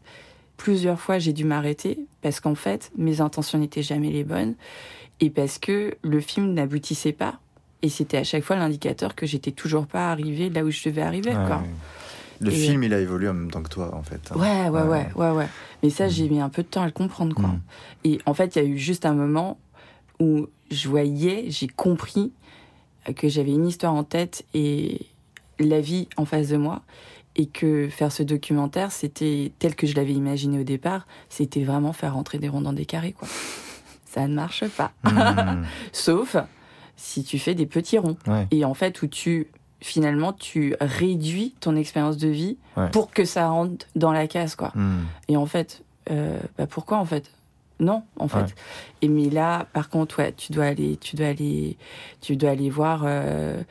[0.58, 4.56] plusieurs fois j'ai dû m'arrêter parce qu'en fait mes intentions n'étaient jamais les bonnes
[5.20, 7.40] et parce que le film n'aboutissait pas
[7.84, 11.02] et c'était à chaque fois l'indicateur que j'étais toujours pas arrivée là où je devais
[11.02, 11.32] arriver.
[11.32, 11.58] Ouais, quoi.
[11.58, 11.70] ouais.
[12.40, 14.22] Le Et- film, il a évolué en même temps que toi, en fait.
[14.32, 14.38] hein.
[14.40, 15.48] Ouais, ouais, ouais, ouais, ouais.
[15.84, 17.50] Mais ça, j'ai mis un peu de temps à le comprendre, quoi.
[17.50, 17.62] Mm.
[18.06, 19.60] Et en fait, il y a eu juste un moment
[20.20, 22.32] où je voyais, j'ai compris
[23.16, 25.06] que j'avais une histoire en tête et
[25.60, 26.82] la vie en face de moi.
[27.36, 31.92] Et que faire ce documentaire, c'était tel que je l'avais imaginé au départ, c'était vraiment
[31.92, 33.28] faire rentrer des ronds dans des carrés, quoi.
[34.06, 34.92] Ça ne marche pas.
[35.04, 35.64] Mm.
[35.92, 36.36] Sauf
[36.96, 38.18] si tu fais des petits ronds.
[38.28, 38.48] Ouais.
[38.52, 39.48] Et en fait, où tu,
[39.82, 42.90] finalement, tu réduis ton expérience de vie Ouais.
[42.92, 44.72] pour que ça rentre dans la case, quoi.
[44.76, 45.00] Mm.
[45.30, 47.32] Et en fait, euh, bah pourquoi en fait?
[47.84, 48.38] Non, en fait.
[48.38, 48.46] Ouais.
[49.02, 51.78] Et mais là, par contre, ouais, tu dois aller, tu dois aller,
[52.22, 53.62] tu dois aller voir euh,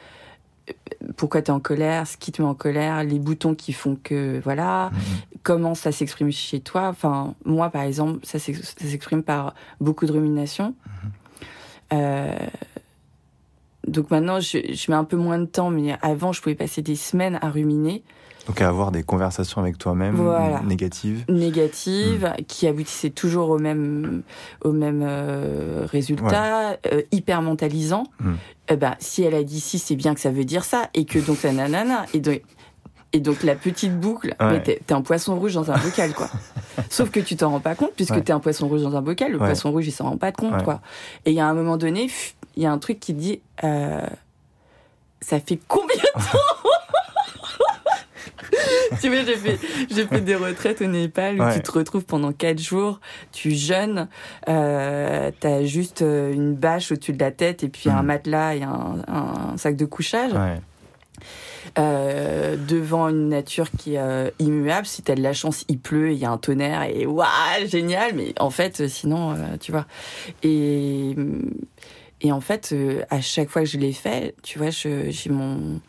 [1.17, 3.97] pourquoi tu es en colère, ce qui te met en colère, les boutons qui font
[4.03, 4.97] que voilà, Mm.
[5.43, 6.89] comment ça s'exprime chez toi.
[6.89, 10.75] Enfin, moi, par exemple, ça s'ex- ça s'exprime par beaucoup de rumination.
[11.93, 12.37] Euh,
[13.87, 16.83] donc maintenant, je, je mets un peu moins de temps, mais avant, je pouvais passer
[16.83, 18.03] des semaines à ruminer.
[18.49, 20.61] Donc, à avoir des conversations avec toi-même Voilà.
[20.63, 21.25] négatives.
[21.29, 24.23] négative qui aboutissait toujours au même
[24.65, 28.33] au même euh, résultat euh, hyper mentalisant Mm.
[28.69, 31.05] Eh ben si elle a dit si c'est bien que ça veut dire ça et
[31.05, 32.43] que donc ça nanana et donc
[33.13, 34.47] et donc la petite boucle Ouais.
[34.51, 36.29] mais t'es un poisson rouge dans un bocal quoi
[36.91, 38.23] sauf que tu t'en rends pas compte puisque Ouais.
[38.23, 39.47] t'es un poisson rouge dans un bocal le Ouais.
[39.47, 40.65] poisson rouge il s'en rend pas de compte Ouais.
[40.65, 40.81] quoi
[41.27, 43.41] et il y a un moment donné pff, il y a un truc qui dit
[43.65, 44.01] euh,
[45.21, 46.39] ça fait combien de temps
[49.01, 49.59] tu vois, j'ai fait,
[49.91, 51.55] j'ai fait des retraites au Népal où Ouais.
[51.55, 53.01] tu te retrouves pendant quatre jours,
[53.33, 54.09] tu jeûnes,
[54.49, 58.07] euh, t'as juste euh, une bâche au-dessus de la tête et puis un Mhm.
[58.07, 60.61] matelas et un, un sac de couchage Ouais.
[61.79, 64.87] euh, devant une nature qui est euh, immuable.
[64.87, 67.27] Si t'as de la chance, il pleut, il y a un tonnerre et waouh,
[67.67, 68.15] génial.
[68.15, 69.87] Mais en fait, sinon, euh, tu vois.
[70.43, 71.17] Et
[72.23, 75.81] et en fait, euh, à chaque fois que je l'ai fait, tu vois, j'ai mon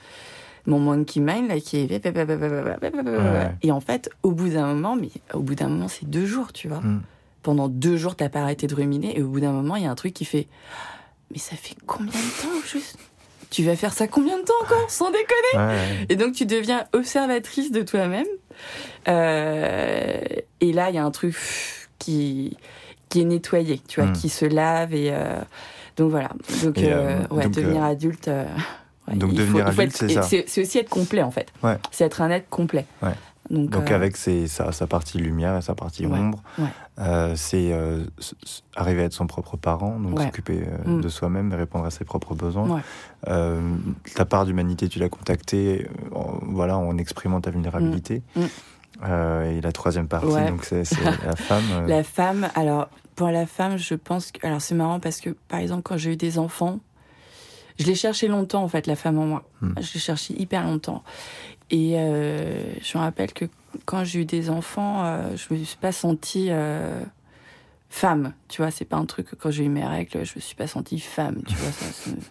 [0.66, 3.52] mon monkey mind là qui est Ouais.
[3.62, 6.54] et en fait au bout d'un moment mais au bout d'un moment c'est deux jours
[6.54, 7.02] tu vois Mm.
[7.42, 9.86] pendant deux jours t'as pas arrêté de ruminer et au bout d'un moment il y
[9.86, 10.48] a un truc qui fait
[11.32, 12.98] mais ça fait combien de temps juste?
[13.50, 14.90] Tu vas faire ça combien de temps encore?
[14.90, 16.06] Sans déconner ouais.
[16.08, 18.26] et donc tu deviens observatrice de toi-même.
[19.10, 20.18] Euh,
[20.62, 21.36] et là, il y a un truc
[22.00, 22.58] qui
[23.10, 24.14] qui est nettoyé, tu vois, Mm.
[24.14, 25.40] qui se lave et euh,
[25.98, 26.30] donc voilà.
[26.64, 26.82] Donc, euh,
[27.32, 28.28] euh, ouais, donc, devenir euh, adulte.
[28.28, 28.46] euh,
[29.08, 30.22] ouais, donc devenir faut- faut adulte, c'est ça.
[30.24, 31.48] C'est aussi être complet en fait.
[31.64, 31.78] Ouais.
[31.92, 32.86] C'est être un être complet.
[33.02, 33.12] Ouais.
[33.50, 36.42] Donc, Donc euh, avec ses- sa, sa partie lumière et sa partie ombre,
[37.00, 38.06] euh, c'est euh,
[38.76, 41.02] arriver à être son propre parent, donc s'occuper euh, Mm.
[41.02, 42.82] de soi-même et répondre à ses propres besoins.
[43.28, 43.60] Euh,
[44.16, 48.22] ta part d'humanité, tu l'as contactée, euh, en, voilà, en exprimant ta vulnérabilité.
[48.36, 48.42] Mm.
[48.44, 48.48] Mm.
[49.06, 50.48] Euh, et la troisième partie, Ouais.
[50.50, 51.64] donc c'est c'est la femme.
[51.74, 55.32] euh, La femme, alors pour la femme, je pense que alors c'est marrant parce que
[55.48, 56.80] par exemple quand j'ai eu des enfants,
[57.80, 59.50] je l'ai cherché longtemps en fait la femme en moi.
[59.62, 59.74] Hmm.
[59.80, 61.04] Je l'ai cherché hyper longtemps
[61.70, 63.46] et euh, je me rappelle que
[63.86, 67.04] quand j'ai eu des enfants, euh, je me suis pas sentie euh,
[67.90, 68.34] femme.
[68.48, 70.56] Tu vois, c'est pas un truc que quand j'ai eu mes règles, je me suis
[70.56, 71.42] pas sentie femme.
[71.48, 72.12] Tu vois ça.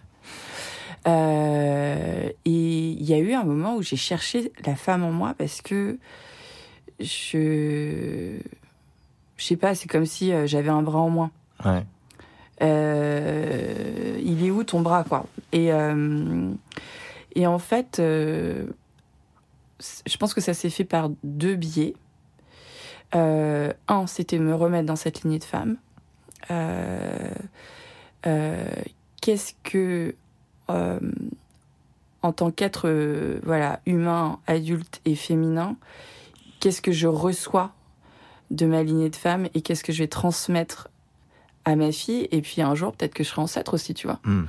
[1.05, 5.35] Euh, et il y a eu un moment où j'ai cherché la femme en moi
[5.37, 5.99] parce que
[7.01, 8.37] je
[9.37, 11.31] je sais pas, c'est comme si euh, j'avais un bras en moins.
[11.65, 11.85] ouais.
[12.61, 15.25] Euh, il est où ton bras, quoi?
[15.51, 16.51] Et, euh,
[17.35, 18.67] et en fait, euh,
[20.05, 21.93] je pense que ça s'est fait par deux biais.
[23.11, 25.77] Un, c'était me remettre dans cette lignée de femmes.
[26.51, 27.29] Euh,
[29.21, 30.15] Qu'est-ce que,
[30.69, 35.75] en tant qu'être euh, voilà, humain, adulte et féminin,
[36.59, 37.71] qu'est-ce que je reçois
[38.53, 40.87] de ma lignée de femmes et qu'est-ce que je vais transmettre
[41.65, 44.19] à ma fille et puis un jour peut-être que je serai ancêtre aussi tu vois
[44.23, 44.43] Mm.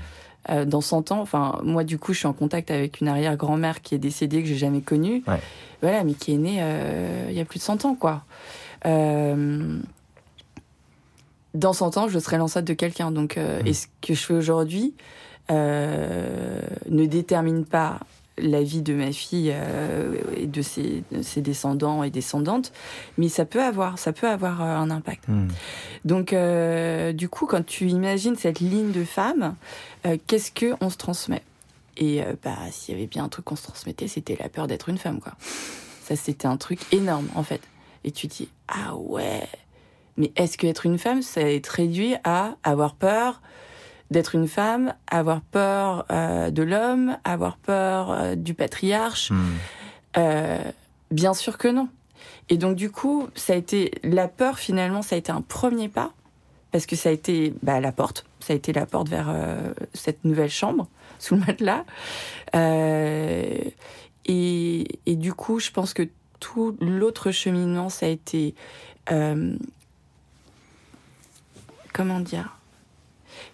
[0.51, 3.81] Euh, dans 100 ans enfin moi du coup je suis en contact avec une arrière-grand-mère
[3.81, 5.41] qui est décédée que j'ai jamais connue Ouais.
[5.81, 8.25] voilà mais qui est née euh, il y a plus de 100 ans quoi
[8.85, 9.79] Euh,
[11.55, 13.67] dans 100 ans je serai l'ancêtre de quelqu'un donc euh, Mm.
[13.69, 14.95] et ce que je fais aujourd'hui
[15.49, 18.01] ne détermine pas
[18.39, 22.73] la vie de ma fille euh, et de ses, de ses descendants et descendantes,
[23.17, 25.29] mais ça peut avoir, ça peut avoir euh, un impact.
[25.29, 25.49] Mm.
[26.05, 29.55] Donc, euh, du coup, quand tu imagines cette ligne de femmes,
[30.07, 31.43] euh, qu'est-ce que on se transmet?
[31.97, 34.89] Et bah, s'il y avait bien un truc qu'on se transmettait, c'était la peur d'être
[34.89, 35.35] une femme, quoi.
[36.03, 37.61] Ça, c'était un truc énorme, en fait.
[38.03, 39.47] Et tu te dis, ah ouais.
[40.17, 43.41] Mais est-ce que être une femme, ça va être réduit à avoir peur
[44.11, 49.53] d'être une femme, avoir peur euh, de l'homme, avoir peur euh, du patriarche Mm.
[50.19, 50.59] euh,
[51.11, 51.89] Bien sûr que non.
[52.49, 55.89] Et donc du coup, ça a été la peur finalement, ça a été un premier
[55.89, 56.13] pas
[56.73, 59.33] parce que ça a été bah, la porte, ça a été la porte vers
[59.93, 60.89] cette nouvelle chambre
[61.19, 61.85] sous le matelas.
[64.27, 66.09] Et, et, du coup, je pense que
[66.41, 68.55] tout l'autre cheminement, ça a été
[71.95, 72.59] comment dire?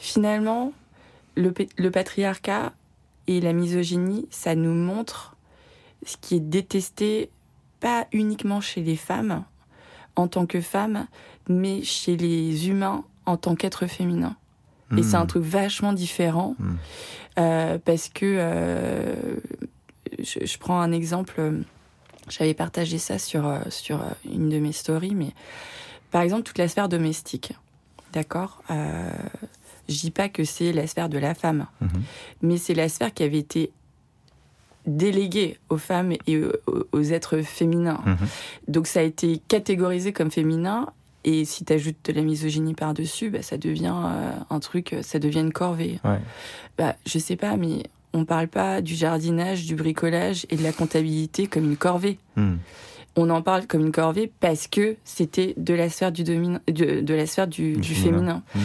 [0.01, 0.73] Finalement,
[1.37, 2.73] le, le patriarcat
[3.27, 5.37] et la misogynie, ça nous montre
[6.05, 7.31] ce qui est détesté
[7.81, 9.45] pas uniquement chez les femmes
[10.17, 11.07] en tant que femmes,
[11.49, 14.37] mais chez les humains en tant qu'être féminin.
[14.97, 15.29] Et c'est un hmm.
[15.29, 16.75] truc vachement différent hmm.
[17.39, 19.15] euh, parce que euh,
[20.19, 21.41] je, je, prends un exemple.
[22.29, 25.33] J'avais partagé ça sur euh, sur une de mes stories, mais
[26.11, 27.53] par exemple toute la sphère domestique,
[28.13, 28.63] d'accord.
[28.71, 29.11] Euh,
[29.91, 31.87] je dis pas que c'est la sphère de la femme, hmm.
[32.43, 33.71] mais c'est la sphère qui avait été
[34.87, 36.41] déléguée aux femmes et
[36.93, 38.03] aux, êtres féminins.
[38.67, 40.87] Donc ça a été catégorisé comme féminin
[41.25, 45.19] et si tu ajoutes de la misogynie par-dessus, bah, ça devient euh, un truc, ça
[45.19, 46.01] devient une corvée.
[46.03, 46.19] Ouais.
[46.79, 47.83] Bah, je sais pas, mais
[48.15, 52.19] on parle pas du jardinage, du bricolage et de la comptabilité comme une corvée.
[52.37, 52.57] Hmm.
[53.17, 56.61] On en parle comme une corvée parce que c'était de la sphère du domin...
[56.69, 58.43] de, de, la sphère du, du, féminin.
[58.55, 58.61] Hmm.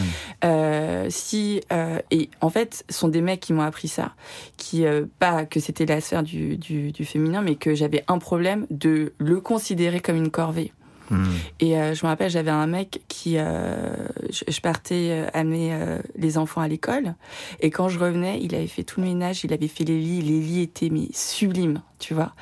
[0.46, 4.14] Euh, si euh, et en fait, ce sont des mecs qui m'ont appris ça,
[4.58, 8.20] qui euh, pas que c'était la sphère du, du, du féminin, mais que j'avais un
[8.20, 10.72] problème de le considérer comme une corvée.
[11.10, 11.26] Hmm.
[11.60, 15.78] Et euh, je me rappelle, j'avais un mec qui, euh, je, partais euh, amener
[16.16, 17.16] les enfants à l'école,
[17.60, 20.22] et quand je revenais, il avait fait tout le ménage, il avait fait les lits,
[20.22, 22.34] les lits étaient mais sublimes, tu vois.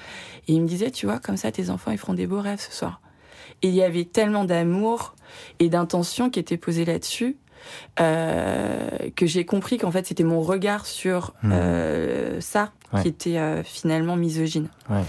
[0.47, 2.59] Et il me disait, tu vois, comme ça, tes enfants, ils feront des beaux rêves
[2.59, 3.01] ce soir.
[3.61, 5.15] Et il y avait tellement d'amour
[5.59, 7.37] et d'intention qui était posée là-dessus
[7.99, 11.51] euh, que j'ai compris qu'en fait c'était mon regard sur hmm.
[11.53, 14.67] euh, ça qui était euh, finalement misogyne.
[14.87, 15.01] Ouais.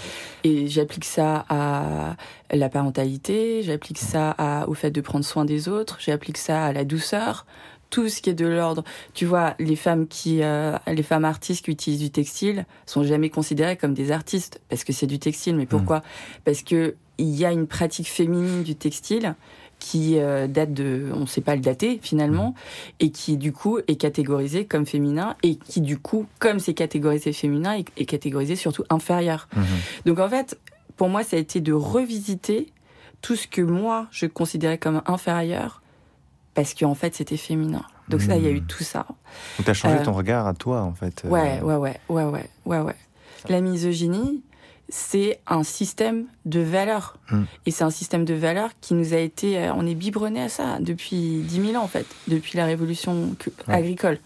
[0.43, 2.17] Et j'applique ça à
[2.51, 6.73] la parentalité, j'applique ça à, au fait de prendre soin des autres, j'applique ça à
[6.73, 7.45] la douceur,
[7.91, 8.85] tout ce qui est de l'ordre.
[9.13, 13.31] Tu vois, les femmes qui, euh, les femmes artistes qui utilisent du textile sont jamais
[13.31, 15.57] considérées comme des artistes parce que c'est du textile.
[15.57, 16.03] Mais pourquoi?
[16.45, 19.37] Parce que il y a une pratique féminine du textile
[19.79, 22.55] qui euh, date de, on ne sait pas le dater finalement, mmh.
[23.01, 27.33] et qui du coup est catégorisé comme féminin, et qui du coup, comme c'est catégorisé
[27.33, 29.49] féminin, est, catégorisé surtout inférieur.
[29.55, 29.63] Mmh.
[30.07, 30.59] Donc en fait,
[30.97, 32.73] pour moi, ça a été de revisiter
[33.21, 35.83] tout ce que moi je considérais comme inférieur,
[36.55, 37.83] parce qu'en fait c'était féminin.
[38.09, 38.67] Donc ça, il y a eu mmh.
[38.67, 39.07] tout ça.
[39.59, 41.23] Donc as changé euh, ton regard à toi en fait.
[41.25, 41.29] Euh.
[41.29, 42.97] Ouais, ouais, ouais, ouais, ouais, ouais, ouais.
[43.49, 44.43] La misogynie,
[44.89, 47.17] c'est un système de valeurs.
[47.31, 47.45] Hmm.
[47.67, 49.59] Et c'est un système de valeurs qui nous a été...
[49.59, 53.35] Euh, on est biberonné à ça depuis 10 000 ans, en fait, depuis la révolution
[53.69, 54.19] agricole.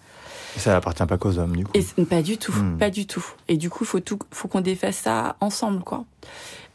[0.56, 1.72] Et ça n'appartient pas qu'aux hommes, du coup.
[1.74, 2.78] Et, pas du tout, hmm.
[2.78, 3.24] pas du tout.
[3.48, 6.04] Et du coup, faut tout, faut qu'on défasse ça ensemble, quoi.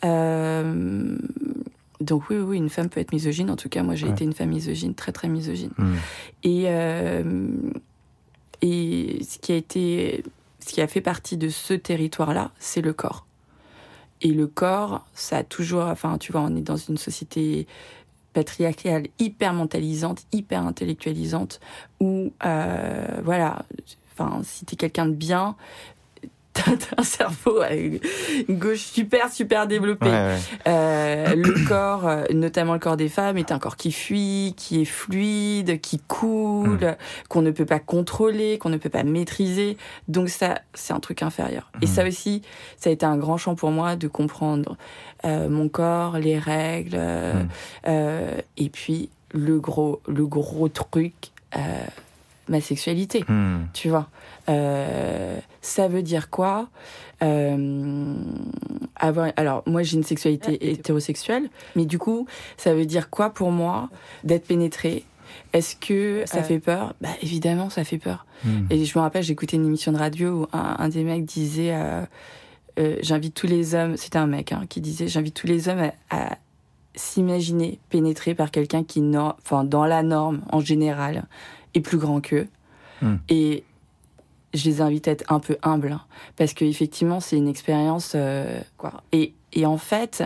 [0.06, 1.18] Euh,
[2.04, 3.50] donc oui, oui, une femme peut être misogyne.
[3.50, 5.72] En tout cas, moi, j'ai été une femme misogyne, très, très misogyne.
[5.78, 5.96] Hmm.
[6.44, 7.48] Et, euh,
[8.62, 10.24] et ce qui a été...
[10.66, 13.26] Ce qui a fait partie de ce territoire-là, c'est le corps.
[14.22, 17.68] Et le corps, ça a toujours, enfin, tu vois, on est dans une société
[18.32, 21.60] patriarcale hyper mentalisante, hyper intellectualisante,
[22.00, 23.66] où, euh, voilà,
[24.14, 25.58] enfin, si t'es quelqu'un de bien,
[26.98, 27.62] un cerveau
[28.48, 30.10] une gauche super super développé.
[30.68, 34.82] Euh, le corps, euh, notamment le corps des femmes, est un corps qui fuit, qui
[34.82, 36.96] est fluide, qui coule, mm.
[37.30, 39.78] qu'on ne peut pas contrôler, qu'on ne peut pas maîtriser.
[40.08, 41.72] Donc ça, c'est un truc inférieur.
[41.82, 41.90] Et mm.
[41.90, 42.42] ça aussi,
[42.78, 44.78] ça a été un grand champ pour moi de comprendre
[45.26, 47.48] euh, mon corps, les règles, mm.
[47.88, 51.14] euh, et puis le gros, le gros truc.
[52.54, 53.26] Ma sexualité,
[53.74, 54.08] tu vois.
[54.48, 56.68] Euh, ça veut dire quoi?
[57.24, 58.14] Euh,
[58.96, 63.50] avoir, alors moi j'ai une sexualité hétérosexuelle, mais du coup ça veut dire quoi pour
[63.50, 63.90] moi
[64.24, 65.04] d'être pénétrée?
[65.52, 66.44] Est-ce que ça euh.
[66.44, 66.94] fait peur?
[67.02, 68.28] Bah évidemment ça fait peur.
[68.44, 68.68] Hmm.
[68.70, 71.76] Et je me rappelle j'écoutais une émission de radio où un, des mecs disait
[73.02, 76.38] j'invite tous les hommes, c'était un mec hein, qui disait j'invite tous les hommes à,
[76.96, 81.24] s'imaginer pénétrés par quelqu'un qui, enfin, dans la norme en général,
[81.82, 82.48] plus grand qu'eux.
[83.02, 83.16] Hmm.
[83.30, 83.64] Et
[84.54, 86.02] je les invite à être un peu humbles hein,
[86.36, 89.04] parce que effectivement c'est une expérience euh, quoi.
[89.12, 90.24] Et, et en fait,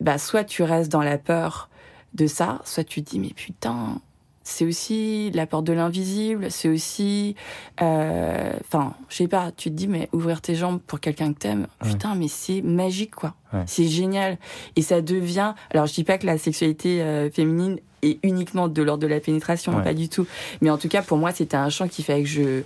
[0.00, 1.68] bah soit tu restes dans la peur
[2.14, 4.00] de ça, soit tu te dis mais putain
[4.48, 7.36] c'est aussi la porte de l'invisible, c'est aussi,
[7.82, 11.38] euh, enfin, je sais pas, tu te dis, mais ouvrir tes jambes pour quelqu'un que
[11.38, 13.34] t'aimes, putain, mais c'est magique, quoi.
[13.66, 14.38] C'est génial.
[14.76, 18.82] Et ça devient, alors je dis pas que la sexualité euh, féminine est uniquement de
[18.82, 20.26] l'ordre de la pénétration, pas du tout.
[20.60, 22.62] Mais en tout cas, pour moi, c'était un champ qui fait que je,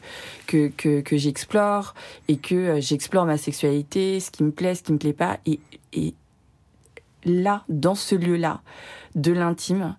[0.46, 1.94] que, que, que j'explore
[2.28, 5.38] et que euh, j'explore ma sexualité, ce qui me plaît, ce qui me plaît pas.
[5.46, 5.60] Et,
[5.92, 6.14] et
[7.24, 8.60] là, dans ce lieu-là,
[9.14, 9.96] de l'intime,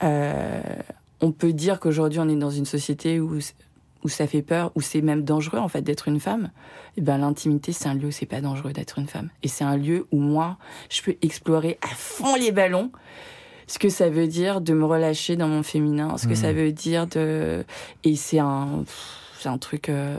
[0.00, 3.38] on peut dire qu'aujourd'hui on est dans une société où
[4.04, 6.50] où ça fait peur, où c'est même dangereux en fait d'être une femme,
[6.96, 9.28] et eh ben l'intimité c'est un lieu où c'est pas dangereux d'être une femme.
[9.42, 10.56] Et c'est un lieu où moi
[10.88, 12.92] je peux explorer à fond les ballons
[13.68, 16.56] ce que ça veut dire de me relâcher dans mon féminin, ce que ça mmh.
[16.56, 17.64] veut dire de
[18.02, 18.84] et c'est un
[19.38, 20.16] c'est un truc euh,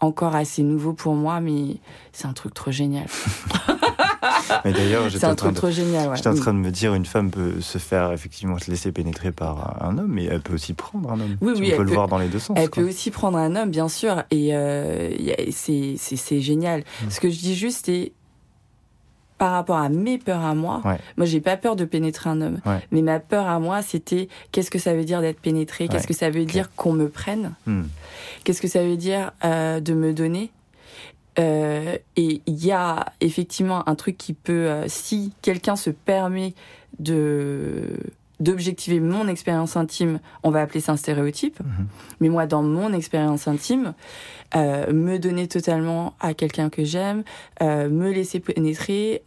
[0.00, 1.76] encore assez nouveau pour moi, mais
[2.12, 3.06] c'est un truc trop génial.
[4.64, 7.60] Mais d'ailleurs, j'étais en, train de, génial, en train de me dire, une femme peut
[7.60, 11.20] se faire effectivement se laisser pénétrer par un homme, mais elle peut aussi prendre un
[11.20, 11.36] homme.
[11.40, 12.56] Oui, oui, on peut le voir dans les deux sens.
[12.60, 15.10] Elle peut aussi prendre un homme, bien sûr, et euh,
[15.50, 16.80] c'est génial.
[16.80, 17.10] Mm.
[17.10, 18.12] Ce que je dis juste, c'est
[19.38, 20.82] par rapport à mes peurs à moi,
[21.16, 24.70] moi j'ai pas peur de pénétrer un homme, mais ma peur à moi c'était qu'est-ce
[24.70, 27.82] que ça veut dire d'être pénétré, qu'est-ce que ça veut dire qu'on me prenne, mm.
[28.44, 30.50] qu'est-ce que ça veut dire euh, de me donner,
[31.38, 36.54] euh, et il y a effectivement un truc qui peut, euh, si quelqu'un se permet
[36.98, 37.98] de
[38.40, 41.58] d'objectiver mon expérience intime, on va appeler ça un stéréotype.
[41.60, 41.86] Mhm.
[42.20, 43.94] Mais moi, dans mon expérience intime,
[44.54, 47.24] euh, me donner totalement à quelqu'un que j'aime,
[47.60, 49.22] me laisser pénétrer,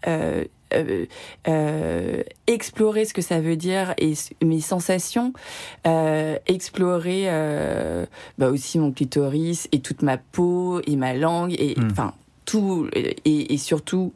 [0.74, 1.06] euh,
[1.48, 5.34] euh, explorer ce que ça veut dire et mes sensations,
[5.88, 8.06] euh, explorer euh,
[8.38, 11.88] bah aussi mon clitoris et toute ma peau et ma langue et hmm.
[11.92, 12.14] enfin
[12.46, 14.14] tout et, et, surtout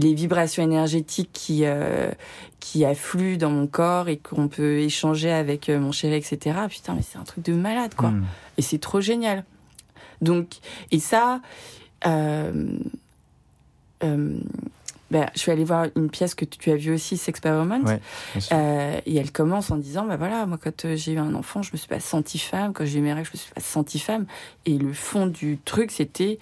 [0.00, 2.10] les vibrations énergétiques qui euh,
[2.58, 7.02] qui affluent dans mon corps et qu'on peut échanger avec mon chéri etc putain mais
[7.02, 8.24] c'est un truc de malade quoi hmm.
[8.58, 9.44] et c'est trop génial
[10.20, 10.58] donc
[10.90, 11.40] et ça
[12.06, 12.78] euh,
[15.10, 17.80] ben, je suis allée voir une pièce que tu as vue aussi, Sexperiment.
[17.80, 18.00] Ouais,
[18.52, 21.62] euh, et elle commence en disant, bah voilà, moi quand euh, j'ai eu un enfant,
[21.62, 22.72] je me suis pas sentie femme.
[22.72, 24.26] Quand j'ai eu mes règles, je me suis pas sentie femme.
[24.66, 26.38] Et le fond du truc, c'était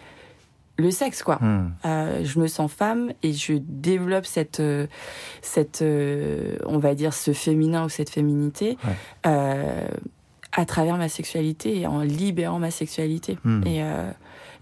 [0.78, 1.36] le sexe, quoi.
[1.40, 1.72] Hmm.
[1.84, 4.86] Euh, je me sens femme et je développe cette, euh,
[5.42, 8.78] cette, euh, on va dire, ce féminin ou cette féminité
[10.56, 13.38] à travers ma sexualité et en libérant ma sexualité.
[13.44, 13.62] Hmm.
[13.66, 13.82] Et,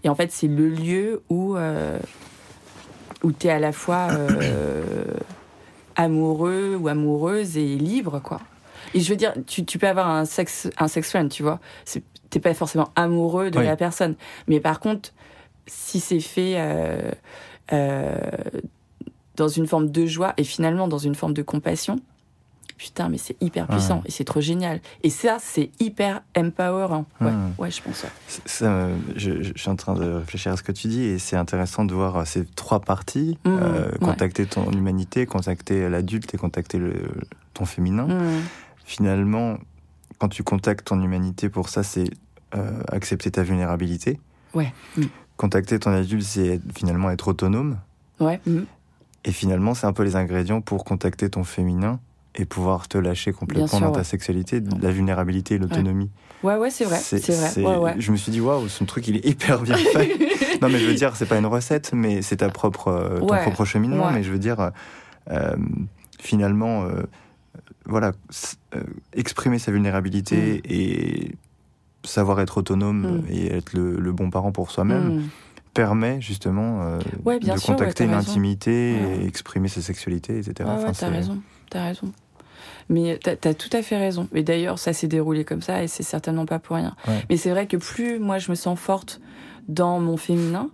[0.03, 1.55] et en fait, c'est le lieu où
[3.23, 4.09] où tu es à la fois
[5.95, 8.41] amoureux ou amoureuse et libre, quoi.
[8.93, 11.59] Et je veux dire, tu, tu peux avoir un sexe, un sex friend, tu vois.
[12.29, 14.15] T'es pas forcément amoureux de la personne.
[14.47, 15.13] Mais par contre,
[15.67, 17.11] si c'est fait euh,
[17.73, 18.17] euh,
[19.35, 21.99] dans une forme de joie et finalement dans une forme de compassion,
[22.77, 24.79] putain, mais c'est hyper puissant et c'est trop génial.
[25.03, 27.05] Et ça, c'est hyper empowerant.
[27.21, 28.05] Ouais, ouais je pense.
[28.45, 31.85] Ça, je, suis en train de réfléchir à ce que tu dis et c'est intéressant
[31.85, 36.93] de voir ces trois parties mmh, euh, contacter ton humanité, contacter l'adulte et contacter le,
[37.53, 38.07] ton féminin.
[38.07, 38.41] Mmh.
[38.85, 39.57] Finalement,
[40.19, 42.09] quand tu contactes ton humanité, pour ça, c'est
[42.55, 44.19] euh, accepter ta vulnérabilité.
[44.53, 44.73] Ouais.
[44.95, 45.03] Mmh.
[45.37, 47.77] Contacter ton adulte, c'est finalement être autonome.
[48.19, 48.39] Ouais.
[49.23, 51.99] Et finalement, c'est un peu les ingrédients pour contacter ton féminin
[52.35, 56.09] et pouvoir te lâcher complètement dans ta sexualité, la vulnérabilité et l'autonomie.
[56.43, 56.55] Ouais.
[56.55, 56.99] ouais, c'est vrai.
[56.99, 57.19] C'est
[57.61, 57.95] vrai.
[57.97, 60.15] Je me suis dit, waouh, son truc, il est hyper bien fait.
[60.61, 63.27] non, mais je veux dire, c'est pas une recette, mais c'est ta propre, euh, ton
[63.27, 64.11] propre cheminement.
[64.11, 64.71] Mais je veux dire,
[65.31, 65.55] euh,
[66.19, 67.03] finalement, euh,
[67.85, 68.11] voilà,
[69.13, 70.71] exprimer sa vulnérabilité mm.
[70.71, 71.31] et
[72.03, 73.23] savoir être autonome mm.
[73.29, 75.17] et être le, bon parent pour soi-même.
[75.17, 75.29] Mm.
[75.73, 80.69] permet justement de contacter l'intimité et exprimer sa sexualité, etc.
[80.69, 82.11] Ouais, t'as raison, t'as raison.
[82.89, 84.27] Mais tu as, tout à fait raison.
[84.33, 86.95] Et d'ailleurs, ça s'est déroulé comme ça et c'est certainement pas pour rien.
[87.29, 89.21] Mais c'est vrai que plus moi je me sens forte
[89.67, 90.69] dans mon féminin,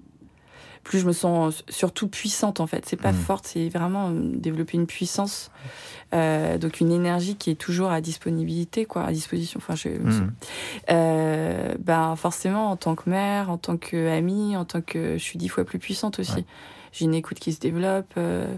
[0.84, 2.86] plus je me sens surtout puissante en fait.
[2.86, 3.16] C'est pas mm.
[3.16, 5.50] forte, c'est vraiment euh, développer une puissance,
[6.14, 9.60] euh, donc une énergie qui est toujours à disponibilité, quoi, à disposition.
[9.64, 10.34] Enfin, je, mm.
[10.92, 15.38] euh, ben forcément en tant que mère, en tant qu'amie, en tant que, je suis
[15.38, 16.46] dix fois plus puissante aussi.
[16.92, 18.14] J'ai une écoute qui se développe.
[18.18, 18.54] Euh,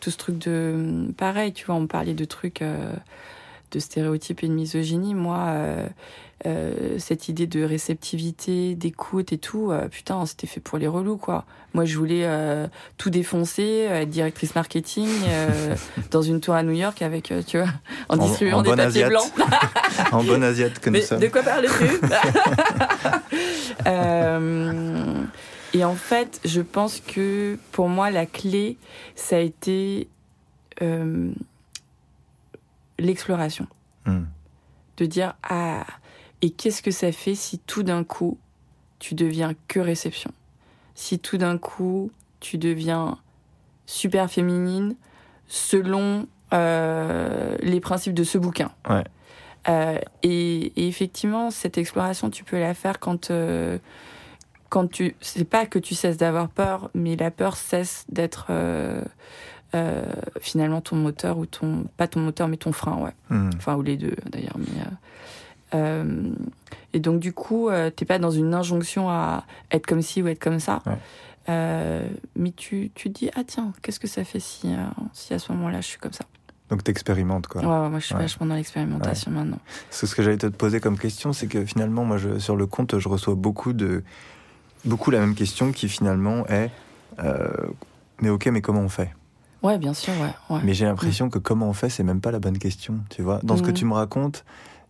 [0.00, 2.92] tout ce truc de pareil tu vois on parlait de trucs euh,
[3.70, 5.54] de stéréotypes et de misogynie moi
[6.44, 11.16] euh, euh, cette idée de réceptivité d'écoute et tout putain c'était fait pour les relous
[11.16, 12.28] quoi moi je voulais
[12.98, 15.08] tout défoncer être directrice marketing
[16.10, 17.68] dans une tour à New York avec tu vois
[18.08, 19.32] en, distribuant des papiers blancs
[20.12, 22.00] en bonne asiate comme ça de quoi parles-tu
[25.76, 28.78] Et en fait, je pense que pour moi, la clé,
[29.14, 30.08] ça a été
[30.80, 31.30] euh,
[32.98, 33.66] l'exploration.
[34.06, 34.24] Hmm.
[34.96, 35.84] De dire, ah,
[36.46, 38.38] et qu'est-ce que ça fait si tout d'un coup,
[39.00, 40.30] tu deviens que réception?
[40.94, 43.18] Si tout d'un coup, tu deviens
[43.84, 44.94] super féminine
[45.48, 48.70] selon euh, les principes de ce bouquin?
[49.68, 53.32] Euh, et, et, effectivement, cette exploration, tu peux la faire quand
[54.68, 59.02] quand tu c'est pas que tu cesses d'avoir peur mais la peur cesse d'être euh,
[59.74, 60.04] euh,
[60.40, 63.14] finalement ton moteur ou ton pas ton moteur mais ton frein, ouais.
[63.30, 63.50] Hmm.
[63.56, 64.56] Enfin ou les deux d'ailleurs.
[64.58, 64.82] Mais
[65.74, 66.32] euh,
[66.92, 70.28] et donc du coup, euh, t'es pas dans une injonction à être comme ci ou
[70.28, 70.82] être comme ça.
[70.86, 70.96] Ouais.
[71.48, 74.76] Euh, mais tu, tu te dis ah tiens qu'est-ce que ça fait si euh,
[75.12, 76.24] si à ce moment-là je suis comme ça?
[76.70, 77.60] Donc t'expérimentes quoi.
[77.62, 78.22] ouais, ouais, moi je suis Ouais.
[78.22, 79.58] vachement dans l'expérimentation maintenant
[79.90, 82.66] que ce que j'allais te poser comme question, c'est que finalement, moi, je, sur le
[82.66, 84.02] compte, je reçois beaucoup de,
[84.84, 86.70] beaucoup la même question qui finalement est,
[87.20, 87.48] euh,
[88.20, 89.14] mais ok, mais comment on fait?
[89.62, 90.12] Ouais bien sûr
[90.50, 90.60] ouais.
[90.64, 93.38] Mais j'ai l'impression que comment on fait, c'est même pas la bonne question, tu vois.
[93.44, 93.76] Dans ce que Mhm.
[93.76, 94.44] tu me racontes,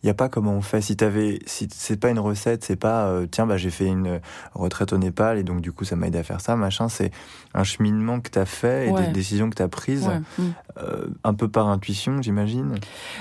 [0.07, 0.81] il y a pas comment on fait.
[0.81, 4.21] Si t'avais, si c'est pas une recette, c'est pas, euh, tiens, bah j'ai fait une
[4.55, 6.89] retraite au Népal et donc du coup ça m'a aidé à faire ça, machin.
[6.89, 7.11] C'est
[7.55, 9.07] un cheminement que t'as fait et Ouais.
[9.07, 10.53] des décisions que t'as prises, Ouais, mm.
[10.79, 12.77] euh, un peu par intuition, j'imagine.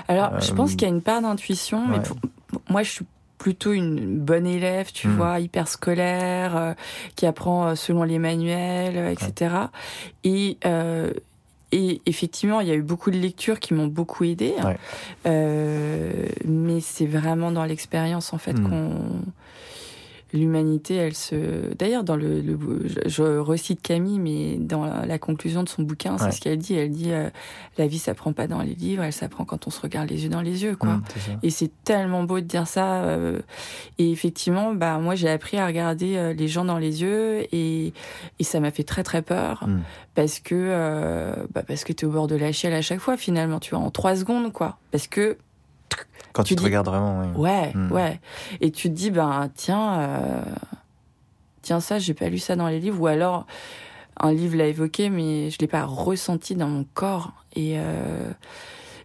[0.07, 2.17] Alors, je Euh, pense qu'il y a une part d'intuition, mais pour-
[2.69, 3.05] moi, je suis
[3.39, 5.15] plutôt une bonne élève, tu Mm.
[5.15, 6.73] vois, hyper scolaire, euh,
[7.15, 9.55] qui apprend euh, selon les manuels, euh, etc.
[10.23, 11.11] Et, euh,
[11.71, 14.53] et effectivement, il y a eu beaucoup de lectures qui m'ont beaucoup aidé.
[14.63, 14.77] Ouais.
[15.25, 18.69] Euh, mais c'est vraiment dans l'expérience, en fait, Mm.
[18.69, 19.21] qu'on
[20.37, 21.73] l'humanité, elle se.
[21.75, 22.59] D'ailleurs, dans le, le-
[23.05, 26.31] je, recite Camille, mais dans la, conclusion de son bouquin, c'est Ouais.
[26.31, 26.73] ce qu'elle dit.
[26.75, 27.29] Elle dit euh,
[27.77, 30.29] la vie s'apprend pas dans les livres, elle s'apprend quand on se regarde les yeux
[30.29, 30.95] dans les yeux, quoi.
[30.95, 31.31] Mm, ça.
[31.43, 33.03] Et c'est tellement beau de dire ça.
[33.03, 33.39] euh,
[33.97, 37.93] et effectivement, bah moi j'ai appris à regarder euh, les gens dans les yeux et,
[38.39, 39.79] et ça m'a fait très très peur Mm.
[40.15, 43.59] parce que bah parce que t'es au bord de la chiale à chaque fois finalement,
[43.59, 44.77] tu vois, en trois secondes quoi.
[44.91, 45.37] Parce que
[46.33, 47.27] Quand tu tu, te dis- regardes vraiment, oui.
[47.41, 47.91] ouais, Mm.
[47.91, 48.19] ouais.
[48.61, 50.41] Et tu te dis ben tiens, euh,
[51.61, 53.45] tiens ça j'ai pas lu ça dans les livres ou alors
[54.19, 58.29] un livre l'a évoqué mais je l'ai pas ressenti dans mon corps et euh,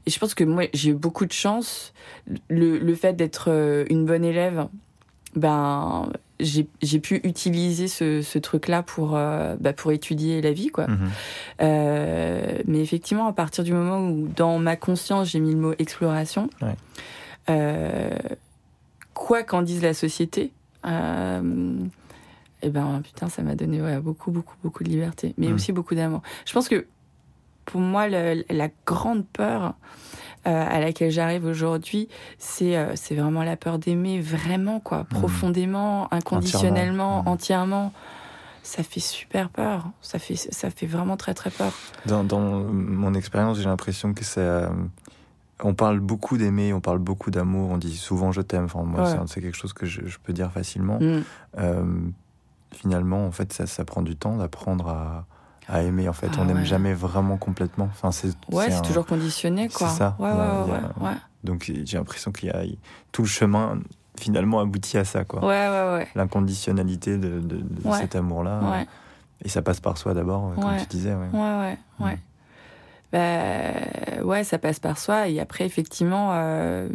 [0.06, 1.92] et je pense que moi j'ai eu beaucoup de chance
[2.48, 4.66] le, le fait d'être euh, une bonne élève
[5.36, 6.10] ben
[6.40, 10.68] j'ai j'ai pu utiliser ce, ce truc là pour euh, bah, pour étudier la vie
[10.68, 11.10] quoi Mhm.
[11.62, 15.72] euh, mais effectivement, à partir du moment où dans ma conscience j'ai mis le mot
[15.78, 16.74] exploration, Ouais.
[17.50, 18.10] euh,
[19.14, 20.52] quoi qu'en dise la société,
[22.62, 25.54] eh ben putain, ça m'a donné ouais, beaucoup, beaucoup, beaucoup de liberté, mais Mm.
[25.54, 26.22] aussi beaucoup d'amour.
[26.46, 26.86] Je pense que
[27.64, 29.74] pour moi, la grande peur
[30.44, 37.22] à laquelle j'arrive aujourd'hui, c'est euh, c'est vraiment la peur d'aimer vraiment, quoi, profondément, inconditionnellement,
[37.28, 37.92] entièrement.
[38.62, 39.86] Ça fait super peur.
[40.02, 41.72] Ça fait, ça fait vraiment très très peur.
[42.06, 44.40] Dans, dans mon expérience, j'ai l'impression que ça.
[44.40, 44.68] euh,
[45.62, 48.64] On parle beaucoup d'aimer, on parle beaucoup d'amour, on dit souvent je t'aime.
[48.64, 49.06] Enfin, moi, Ouais.
[49.10, 50.98] c'est- c'est quelque chose que je, je peux dire facilement.
[51.00, 51.22] Mm.
[51.58, 51.84] Euh,
[52.74, 55.26] finalement, en fait, ça, ça prend du temps d'apprendre à,
[55.70, 56.08] à aimer.
[56.08, 56.64] En fait, Ah on n'aime ouais.
[56.64, 57.88] jamais vraiment complètement.
[57.90, 59.88] Enfin, c'est Ouais, c'est un- toujours conditionné, quoi.
[59.88, 60.16] c'est ça.
[60.18, 60.64] Ouais, a-
[61.00, 61.10] ouais.
[61.44, 62.62] Donc, j'ai l'impression qu'il y a
[63.12, 63.78] tout le chemin
[64.18, 65.40] finalement aboutit à ça, quoi.
[65.40, 66.08] Ouais, ouais, ouais.
[66.14, 68.60] L'inconditionnalité de, de- de cet amour-là.
[68.70, 68.86] Ouais,
[69.44, 70.76] Et ça passe par soi d'abord, comme Ouais.
[70.80, 71.14] tu disais.
[71.14, 71.28] ouais.
[71.32, 72.14] ouais, ouais, ouais.
[72.14, 72.18] Mm.
[73.12, 75.28] Bah, ouais, ça passe par soi.
[75.28, 76.88] Et après, effectivement, euh,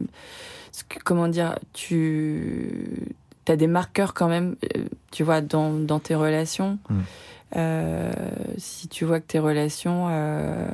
[0.90, 3.08] que- comment dire, tu
[3.48, 6.78] as des marqueurs quand même, euh, tu vois, dans, dans tes relations.
[6.90, 7.00] Mm.
[7.56, 8.12] Euh,
[8.58, 10.68] si tu vois que tes relations euh,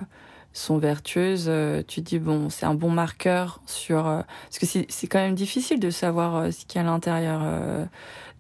[0.54, 4.08] sont vertueuses, euh, tu te dis, bon, c'est un bon marqueur sur...
[4.08, 6.92] euh, parce que c'est quand même difficile de savoir euh, ce qu'il y a à
[6.92, 7.42] l'intérieur.
[7.44, 7.86] euh,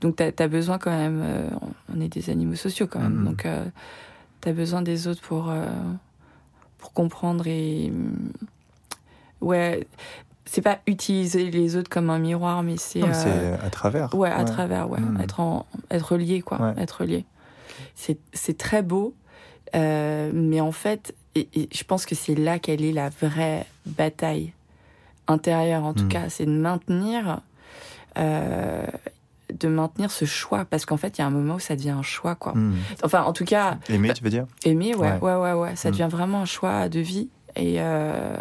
[0.02, 1.22] donc, tu as, besoin quand même...
[1.24, 1.48] euh,
[1.96, 3.14] on est des animaux sociaux quand même.
[3.20, 3.26] Mhm.
[3.26, 3.48] Donc,
[4.42, 5.66] tu as besoin des autres pour, euh,
[6.78, 7.92] pour comprendre et...
[7.92, 8.32] hum,
[9.42, 9.88] Ouais,
[10.46, 13.02] c'est pas utiliser les autres comme un miroir, mais c'est...
[13.02, 14.14] Euh, C'est à travers.
[14.14, 15.00] Ouais, à travers, ouais.
[15.00, 15.20] Mm.
[15.22, 16.62] Être, en, être lié, quoi.
[16.62, 16.74] Ouais.
[16.78, 17.26] Être lié.
[18.04, 19.14] C'est, c'est très beau,
[19.76, 23.68] euh, mais en fait, et, et je pense que c'est là qu'elle est la vraie
[23.86, 24.54] bataille
[25.28, 26.08] intérieure, en tout Mm.
[26.10, 26.30] cas.
[26.30, 27.42] C'est de maintenir,
[28.18, 28.86] euh,
[29.54, 31.92] de maintenir ce choix, parce qu'en fait, il y a un moment où ça devient
[31.92, 32.54] un choix, quoi.
[32.54, 32.74] Mm.
[33.04, 34.46] Enfin, en tout cas, Aimer, tu veux dire?
[34.66, 35.20] aimer, ouais, Ouais.
[35.22, 35.92] ouais, ouais, ouais, ça Mm.
[35.92, 37.30] devient vraiment un choix de vie.
[37.56, 38.36] Et, euh,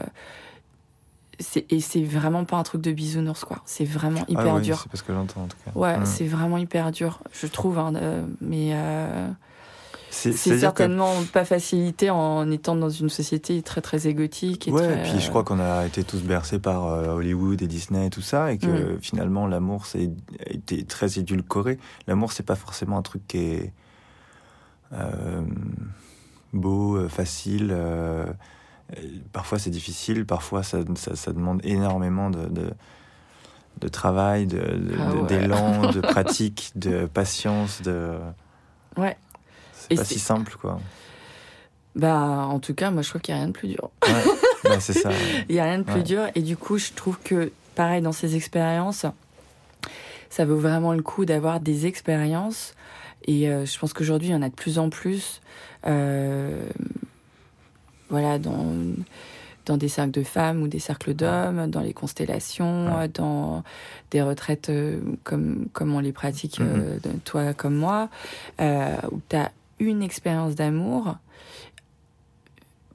[1.70, 3.58] et c'est vraiment pas un truc de bisounours, quoi.
[3.64, 4.78] C'est vraiment hyper ah, oui, dur.
[4.82, 5.70] C'est parce que j'entends en tout cas.
[5.78, 6.06] Ouais, Mm.
[6.06, 7.78] c'est vraiment hyper dur, je trouve.
[7.78, 9.28] hein, euh, mais euh,
[10.10, 14.66] C'est que- certainement pas facilité en étant dans une société très très égotique.
[14.68, 17.62] Et Ouais, très, et puis je crois qu'on a été tous bercés par euh, Hollywood
[17.62, 19.00] et Disney et tout ça, et que Mm.
[19.00, 20.10] finalement l'amour c'est
[20.46, 21.78] été très édulcoré.
[22.08, 23.72] L'amour c'est pas forcément un truc qui est
[24.92, 25.42] euh,
[26.52, 27.70] beau, euh, facile.
[28.96, 32.70] Euh, parfois c'est difficile, parfois ça, ça, ça demande énormément de, de,
[33.80, 35.26] de travail, de- Ah ouais.
[35.26, 37.82] d'élan, de pratique, de patience.
[37.82, 38.12] De...
[38.96, 39.16] Ouais.
[39.72, 40.78] C'est pas si simple quoi.
[41.96, 43.90] Bah, en tout cas, moi je trouve qu'il n'y a rien de plus dur.
[44.06, 44.24] Ouais,
[44.64, 45.10] bah, c'est ça.
[45.48, 46.02] Il n'y a rien de plus Ouais.
[46.02, 46.22] dur.
[46.36, 49.06] Et du coup, je trouve que, pareil, dans ces expériences,
[50.28, 52.74] ça vaut vraiment le coup d'avoir des expériences.
[53.26, 55.40] Et euh, je pense qu'aujourd'hui, il y en a de plus en plus.
[55.86, 56.68] euh,
[58.10, 58.66] voilà, dans
[59.66, 63.62] dans des cercles de femmes ou des cercles d'hommes, dans les constellations, dans
[64.10, 64.72] des retraites
[65.22, 67.20] comme, comme on les pratique, mm-hmm.
[67.24, 68.08] toi comme moi,
[68.58, 71.16] où tu as une expérience d'amour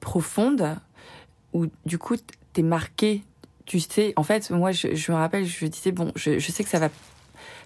[0.00, 0.76] profonde,
[1.52, 3.22] où du coup, tu es marqué.
[3.64, 6.62] Tu sais, en fait, moi, je, je me rappelle, je disais, bon, je, je sais
[6.62, 6.88] que ça va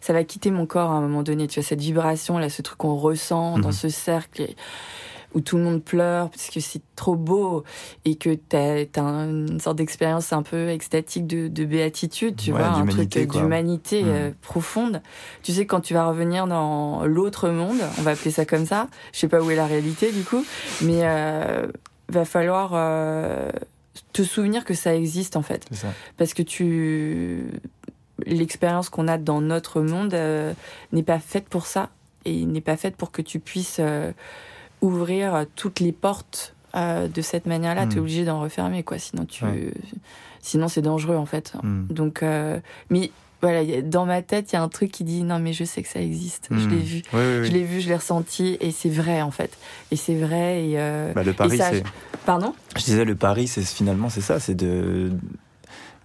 [0.01, 1.47] ça va quitter mon corps à un moment donné.
[1.47, 3.75] Tu vois, cette vibration, là, ce truc qu'on ressent dans mhm.
[3.75, 4.47] ce cercle
[5.35, 7.65] où tout le monde pleure parce que c'est trop beau
[8.05, 12.67] et que t'as as une sorte d'expérience un peu extatique de, de béatitude, tu vois,
[12.67, 14.11] un truc d'humanité mhm.
[14.11, 15.03] euh, profonde.
[15.43, 18.89] Tu sais, quand tu vas revenir dans l'autre monde, on va appeler ça comme ça,
[19.13, 20.45] je sais pas où est la réalité du coup,
[20.83, 21.67] mais euh,
[22.09, 23.51] va falloir euh,
[24.13, 25.67] te souvenir que ça existe en fait.
[25.73, 25.89] Ça.
[26.17, 27.45] Parce que tu
[28.27, 30.53] l'expérience qu'on a dans notre monde euh,
[30.93, 31.91] n'est pas faite pour ça
[32.25, 34.13] et n'est pas faite pour que tu puisses euh,
[34.81, 37.87] ouvrir toutes les portes euh, de cette manière-là.
[37.87, 38.01] Tu es hmm.
[38.01, 38.99] obligé d'en refermer, quoi.
[38.99, 39.45] Sinon, tu,
[40.41, 41.53] sinon c'est dangereux en fait.
[41.63, 41.87] Hmm.
[41.89, 42.25] Donc,
[42.91, 43.11] mais
[43.43, 45.83] voilà, dans ma tête, il y a un truc qui dit non, mais je sais
[45.83, 46.49] que ça existe.
[46.51, 46.79] Je l'ai hmm.
[46.81, 49.57] vu, je l'ai vu, je l'ai ressenti, et c'est vrai en fait.
[49.91, 50.65] Et c'est vrai.
[50.65, 51.85] Et, bah, le pari, c'est.
[52.27, 52.55] Pardon?
[52.77, 55.11] Je disais le pari, c'est finalement c'est ça, c'est de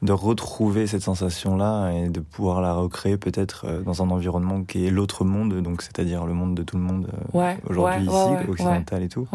[0.01, 4.85] de retrouver cette sensation-là et de pouvoir la recréer peut-être euh, dans un environnement qui
[4.85, 9.03] est l'autre monde, donc c'est-à-dire le monde de tout le monde euh, aujourd'hui ici, occidental
[9.03, 9.27] et tout.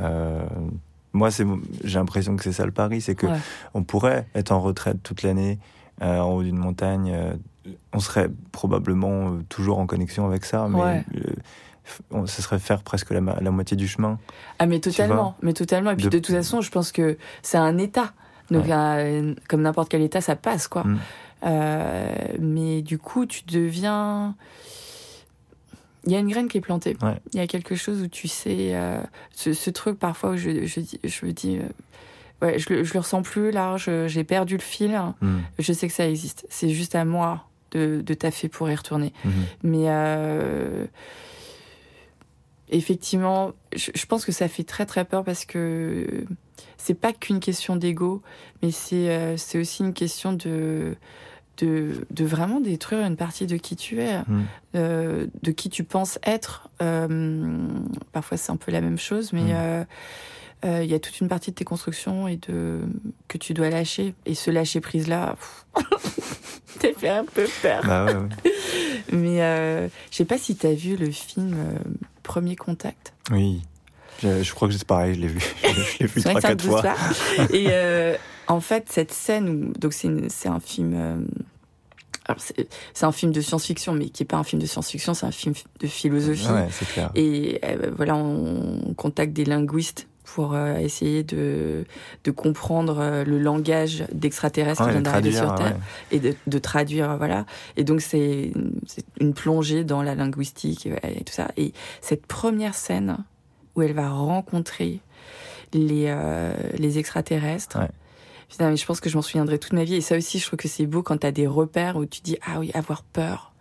[0.00, 0.44] Euh,
[1.12, 1.46] moi, c'est,
[1.84, 3.26] j'ai l'impression que c'est ça le pari, c'est que
[3.74, 5.58] on pourrait être en retraite toute l'année
[6.00, 7.16] en haut d'une montagne,
[7.92, 11.04] on serait probablement toujours en connexion avec ça, mais
[12.26, 14.18] ce serait faire presque la, moitié du chemin.
[14.58, 15.92] Ah mais totalement, mais totalement.
[15.92, 18.12] Et puis de toute façon, je pense que c'est un état.
[18.54, 20.84] Donc, comme n'importe quel état, ça passe, quoi.
[20.84, 20.98] Mm.
[21.46, 24.34] Euh, mais du coup, tu deviens.
[26.06, 26.96] Il y a une graine qui est plantée.
[27.32, 28.74] Il y a quelque chose où tu sais.
[28.74, 29.00] Euh,
[29.32, 31.58] ce, truc, parfois, où je, je, je me dis.
[31.58, 35.00] Euh, ouais, je, je le ressens plus là, j'ai perdu le fil.
[35.20, 35.38] Mm.
[35.58, 36.46] Je sais que ça existe.
[36.50, 39.12] C'est juste à moi de, de taffer pour y retourner.
[39.26, 39.30] Mm-hmm.
[39.64, 40.88] Mais
[42.70, 46.24] effectivement, je, pense que ça fait très très peur parce que
[46.76, 48.22] c'est pas qu'une question d'ego,
[48.62, 50.96] mais c'est euh, c'est aussi une question de,
[51.58, 54.42] de, de vraiment détruire une partie de qui tu es, mmh.
[54.76, 56.68] euh, de qui tu penses être.
[56.82, 57.68] Euh,
[58.12, 59.86] parfois c'est un peu la même chose, mais mmh.
[60.82, 62.80] il y a toute une partie de tes constructions et de
[63.28, 64.14] que tu dois lâcher.
[64.26, 65.36] Et ce lâcher prise là,
[66.80, 67.82] t'as fait un peu peur.
[67.84, 68.52] Bah ouais, ouais.
[69.12, 71.56] mais je sais pas si t'as vu le film
[72.24, 73.14] Premier Contact.
[73.30, 73.62] Oui.
[74.22, 75.40] Je, crois que c'est pareil, je l'ai vu.
[75.62, 76.82] Je l'ai vu trois, quatre fois.
[77.52, 78.16] Et euh,
[78.48, 80.94] en fait, cette scène, donc c'est un film.
[80.94, 81.16] Euh,
[82.94, 85.30] c'est un film de science-fiction, mais qui n'est pas un film de science-fiction, c'est un
[85.30, 86.48] film de philosophie.
[86.48, 87.10] Ouais, clair.
[87.14, 91.84] Et euh, voilà, on contacte des linguistes pour essayer de,
[92.24, 95.76] de comprendre le langage d'extraterrestres qui viennent d'arriver sur Terre
[96.10, 97.46] et de, de, traduire, voilà.
[97.76, 98.52] Et donc c'est
[99.20, 101.48] une plongée dans la linguistique et, tout ça.
[101.56, 103.18] Et cette première scène
[103.76, 105.00] où elle va rencontrer
[105.72, 107.78] les, euh, les extraterrestres.
[107.78, 108.76] Ouais.
[108.76, 109.96] je pense que je m'en souviendrai toute ma vie.
[109.96, 112.20] Et ça aussi, je trouve que c'est beau quand tu as des repères où tu
[112.22, 113.53] dis, ah oui, avoir peur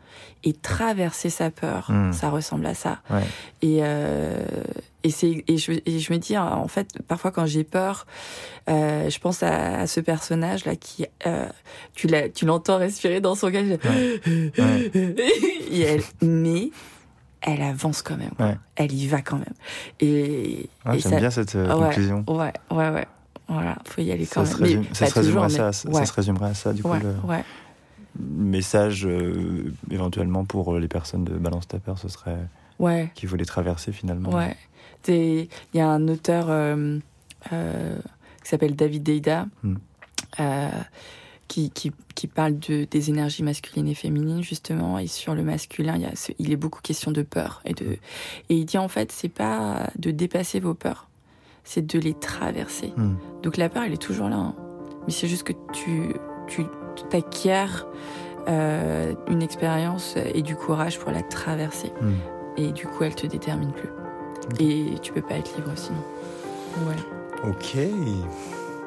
[0.44, 2.12] et traverser sa peur, hmm.
[2.12, 3.00] ça ressemble à ça.
[3.10, 3.24] Ouais.
[3.62, 4.44] Et, euh,
[5.04, 8.06] et, c'est, et, je, et je me dis, en fait, parfois quand j'ai peur,
[8.70, 11.48] euh, je pense à, ce personnage-là qui, euh,
[11.96, 13.68] tu, tu l'entends respirer dans son gage.
[13.68, 14.20] Ouais.
[15.72, 16.72] et elle, mais
[17.42, 18.58] elle avance quand même.
[18.76, 19.54] Elle y va quand même.
[20.00, 22.26] Et, ah, j'aime bien cette conclusion.
[22.28, 23.08] Ouais, ouais, ouais.
[23.50, 24.86] Voilà, faut y aller quand ça même.
[24.86, 26.94] Se ça, se résumerait à ça, ça se résumerait à ça, du coup.
[26.94, 27.14] Le
[28.20, 32.48] message, euh, éventuellement, pour les personnes de Balance ta peur, ce serait
[32.80, 33.12] ouais.
[33.16, 34.32] qui voulaient traverser finalement.
[34.32, 34.56] Ouais.
[35.08, 37.00] Il y a un auteur euh,
[37.50, 39.48] qui s'appelle David Deida.
[39.64, 39.76] Hmm
[41.48, 45.96] qui, qui, qui parle de, des énergies masculines et féminines justement et sur le masculin
[45.96, 48.00] il, y a il est beaucoup question de peur et de et
[48.56, 51.10] il dit en fait c'est pas de dépasser vos peurs
[51.64, 53.16] c'est de les traverser hmm.
[53.44, 54.56] donc la peur elle est toujours là hein.
[55.06, 56.16] mais c'est juste que tu
[56.48, 56.64] tu
[57.10, 57.66] t'acquiers
[58.48, 62.14] euh, une expérience et du courage pour la traverser hmm.
[62.58, 63.90] et du coup elle te détermine plus
[64.60, 66.04] et tu peux pas être libre sinon
[66.84, 67.02] voilà
[67.44, 67.78] ok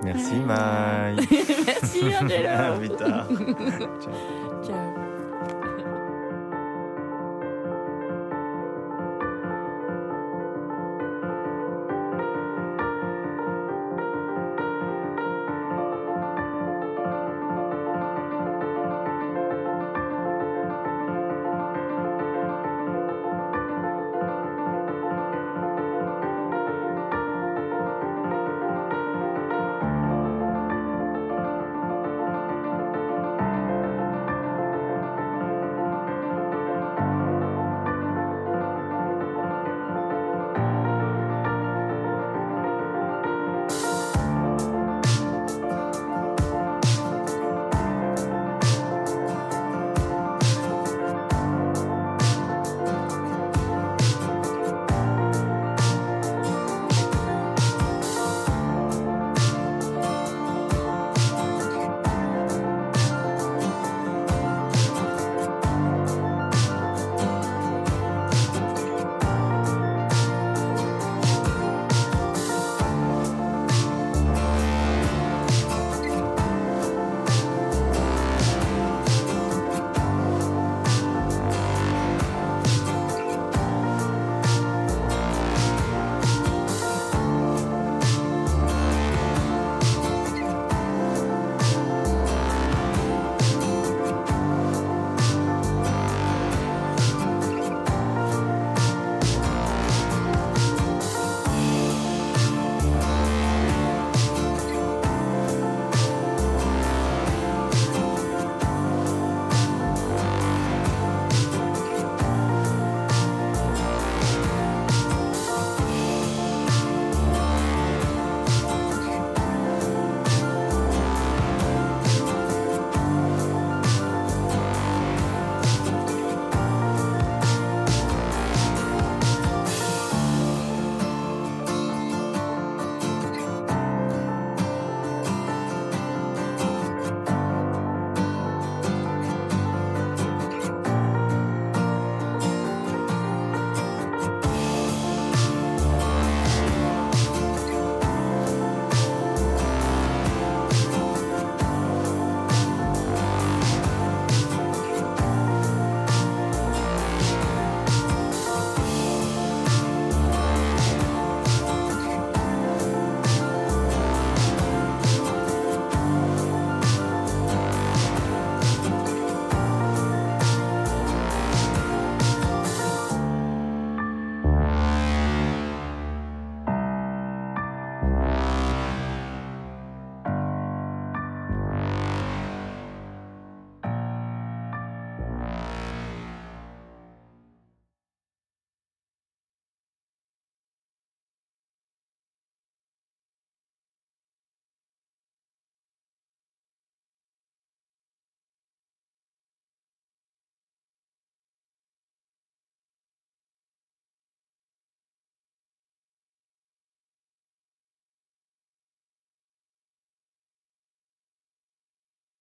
[0.02, 1.16] Merci Maï.
[1.66, 2.48] Merci Angelo.
[2.48, 3.28] À plus tard.
[4.62, 4.92] Ciao.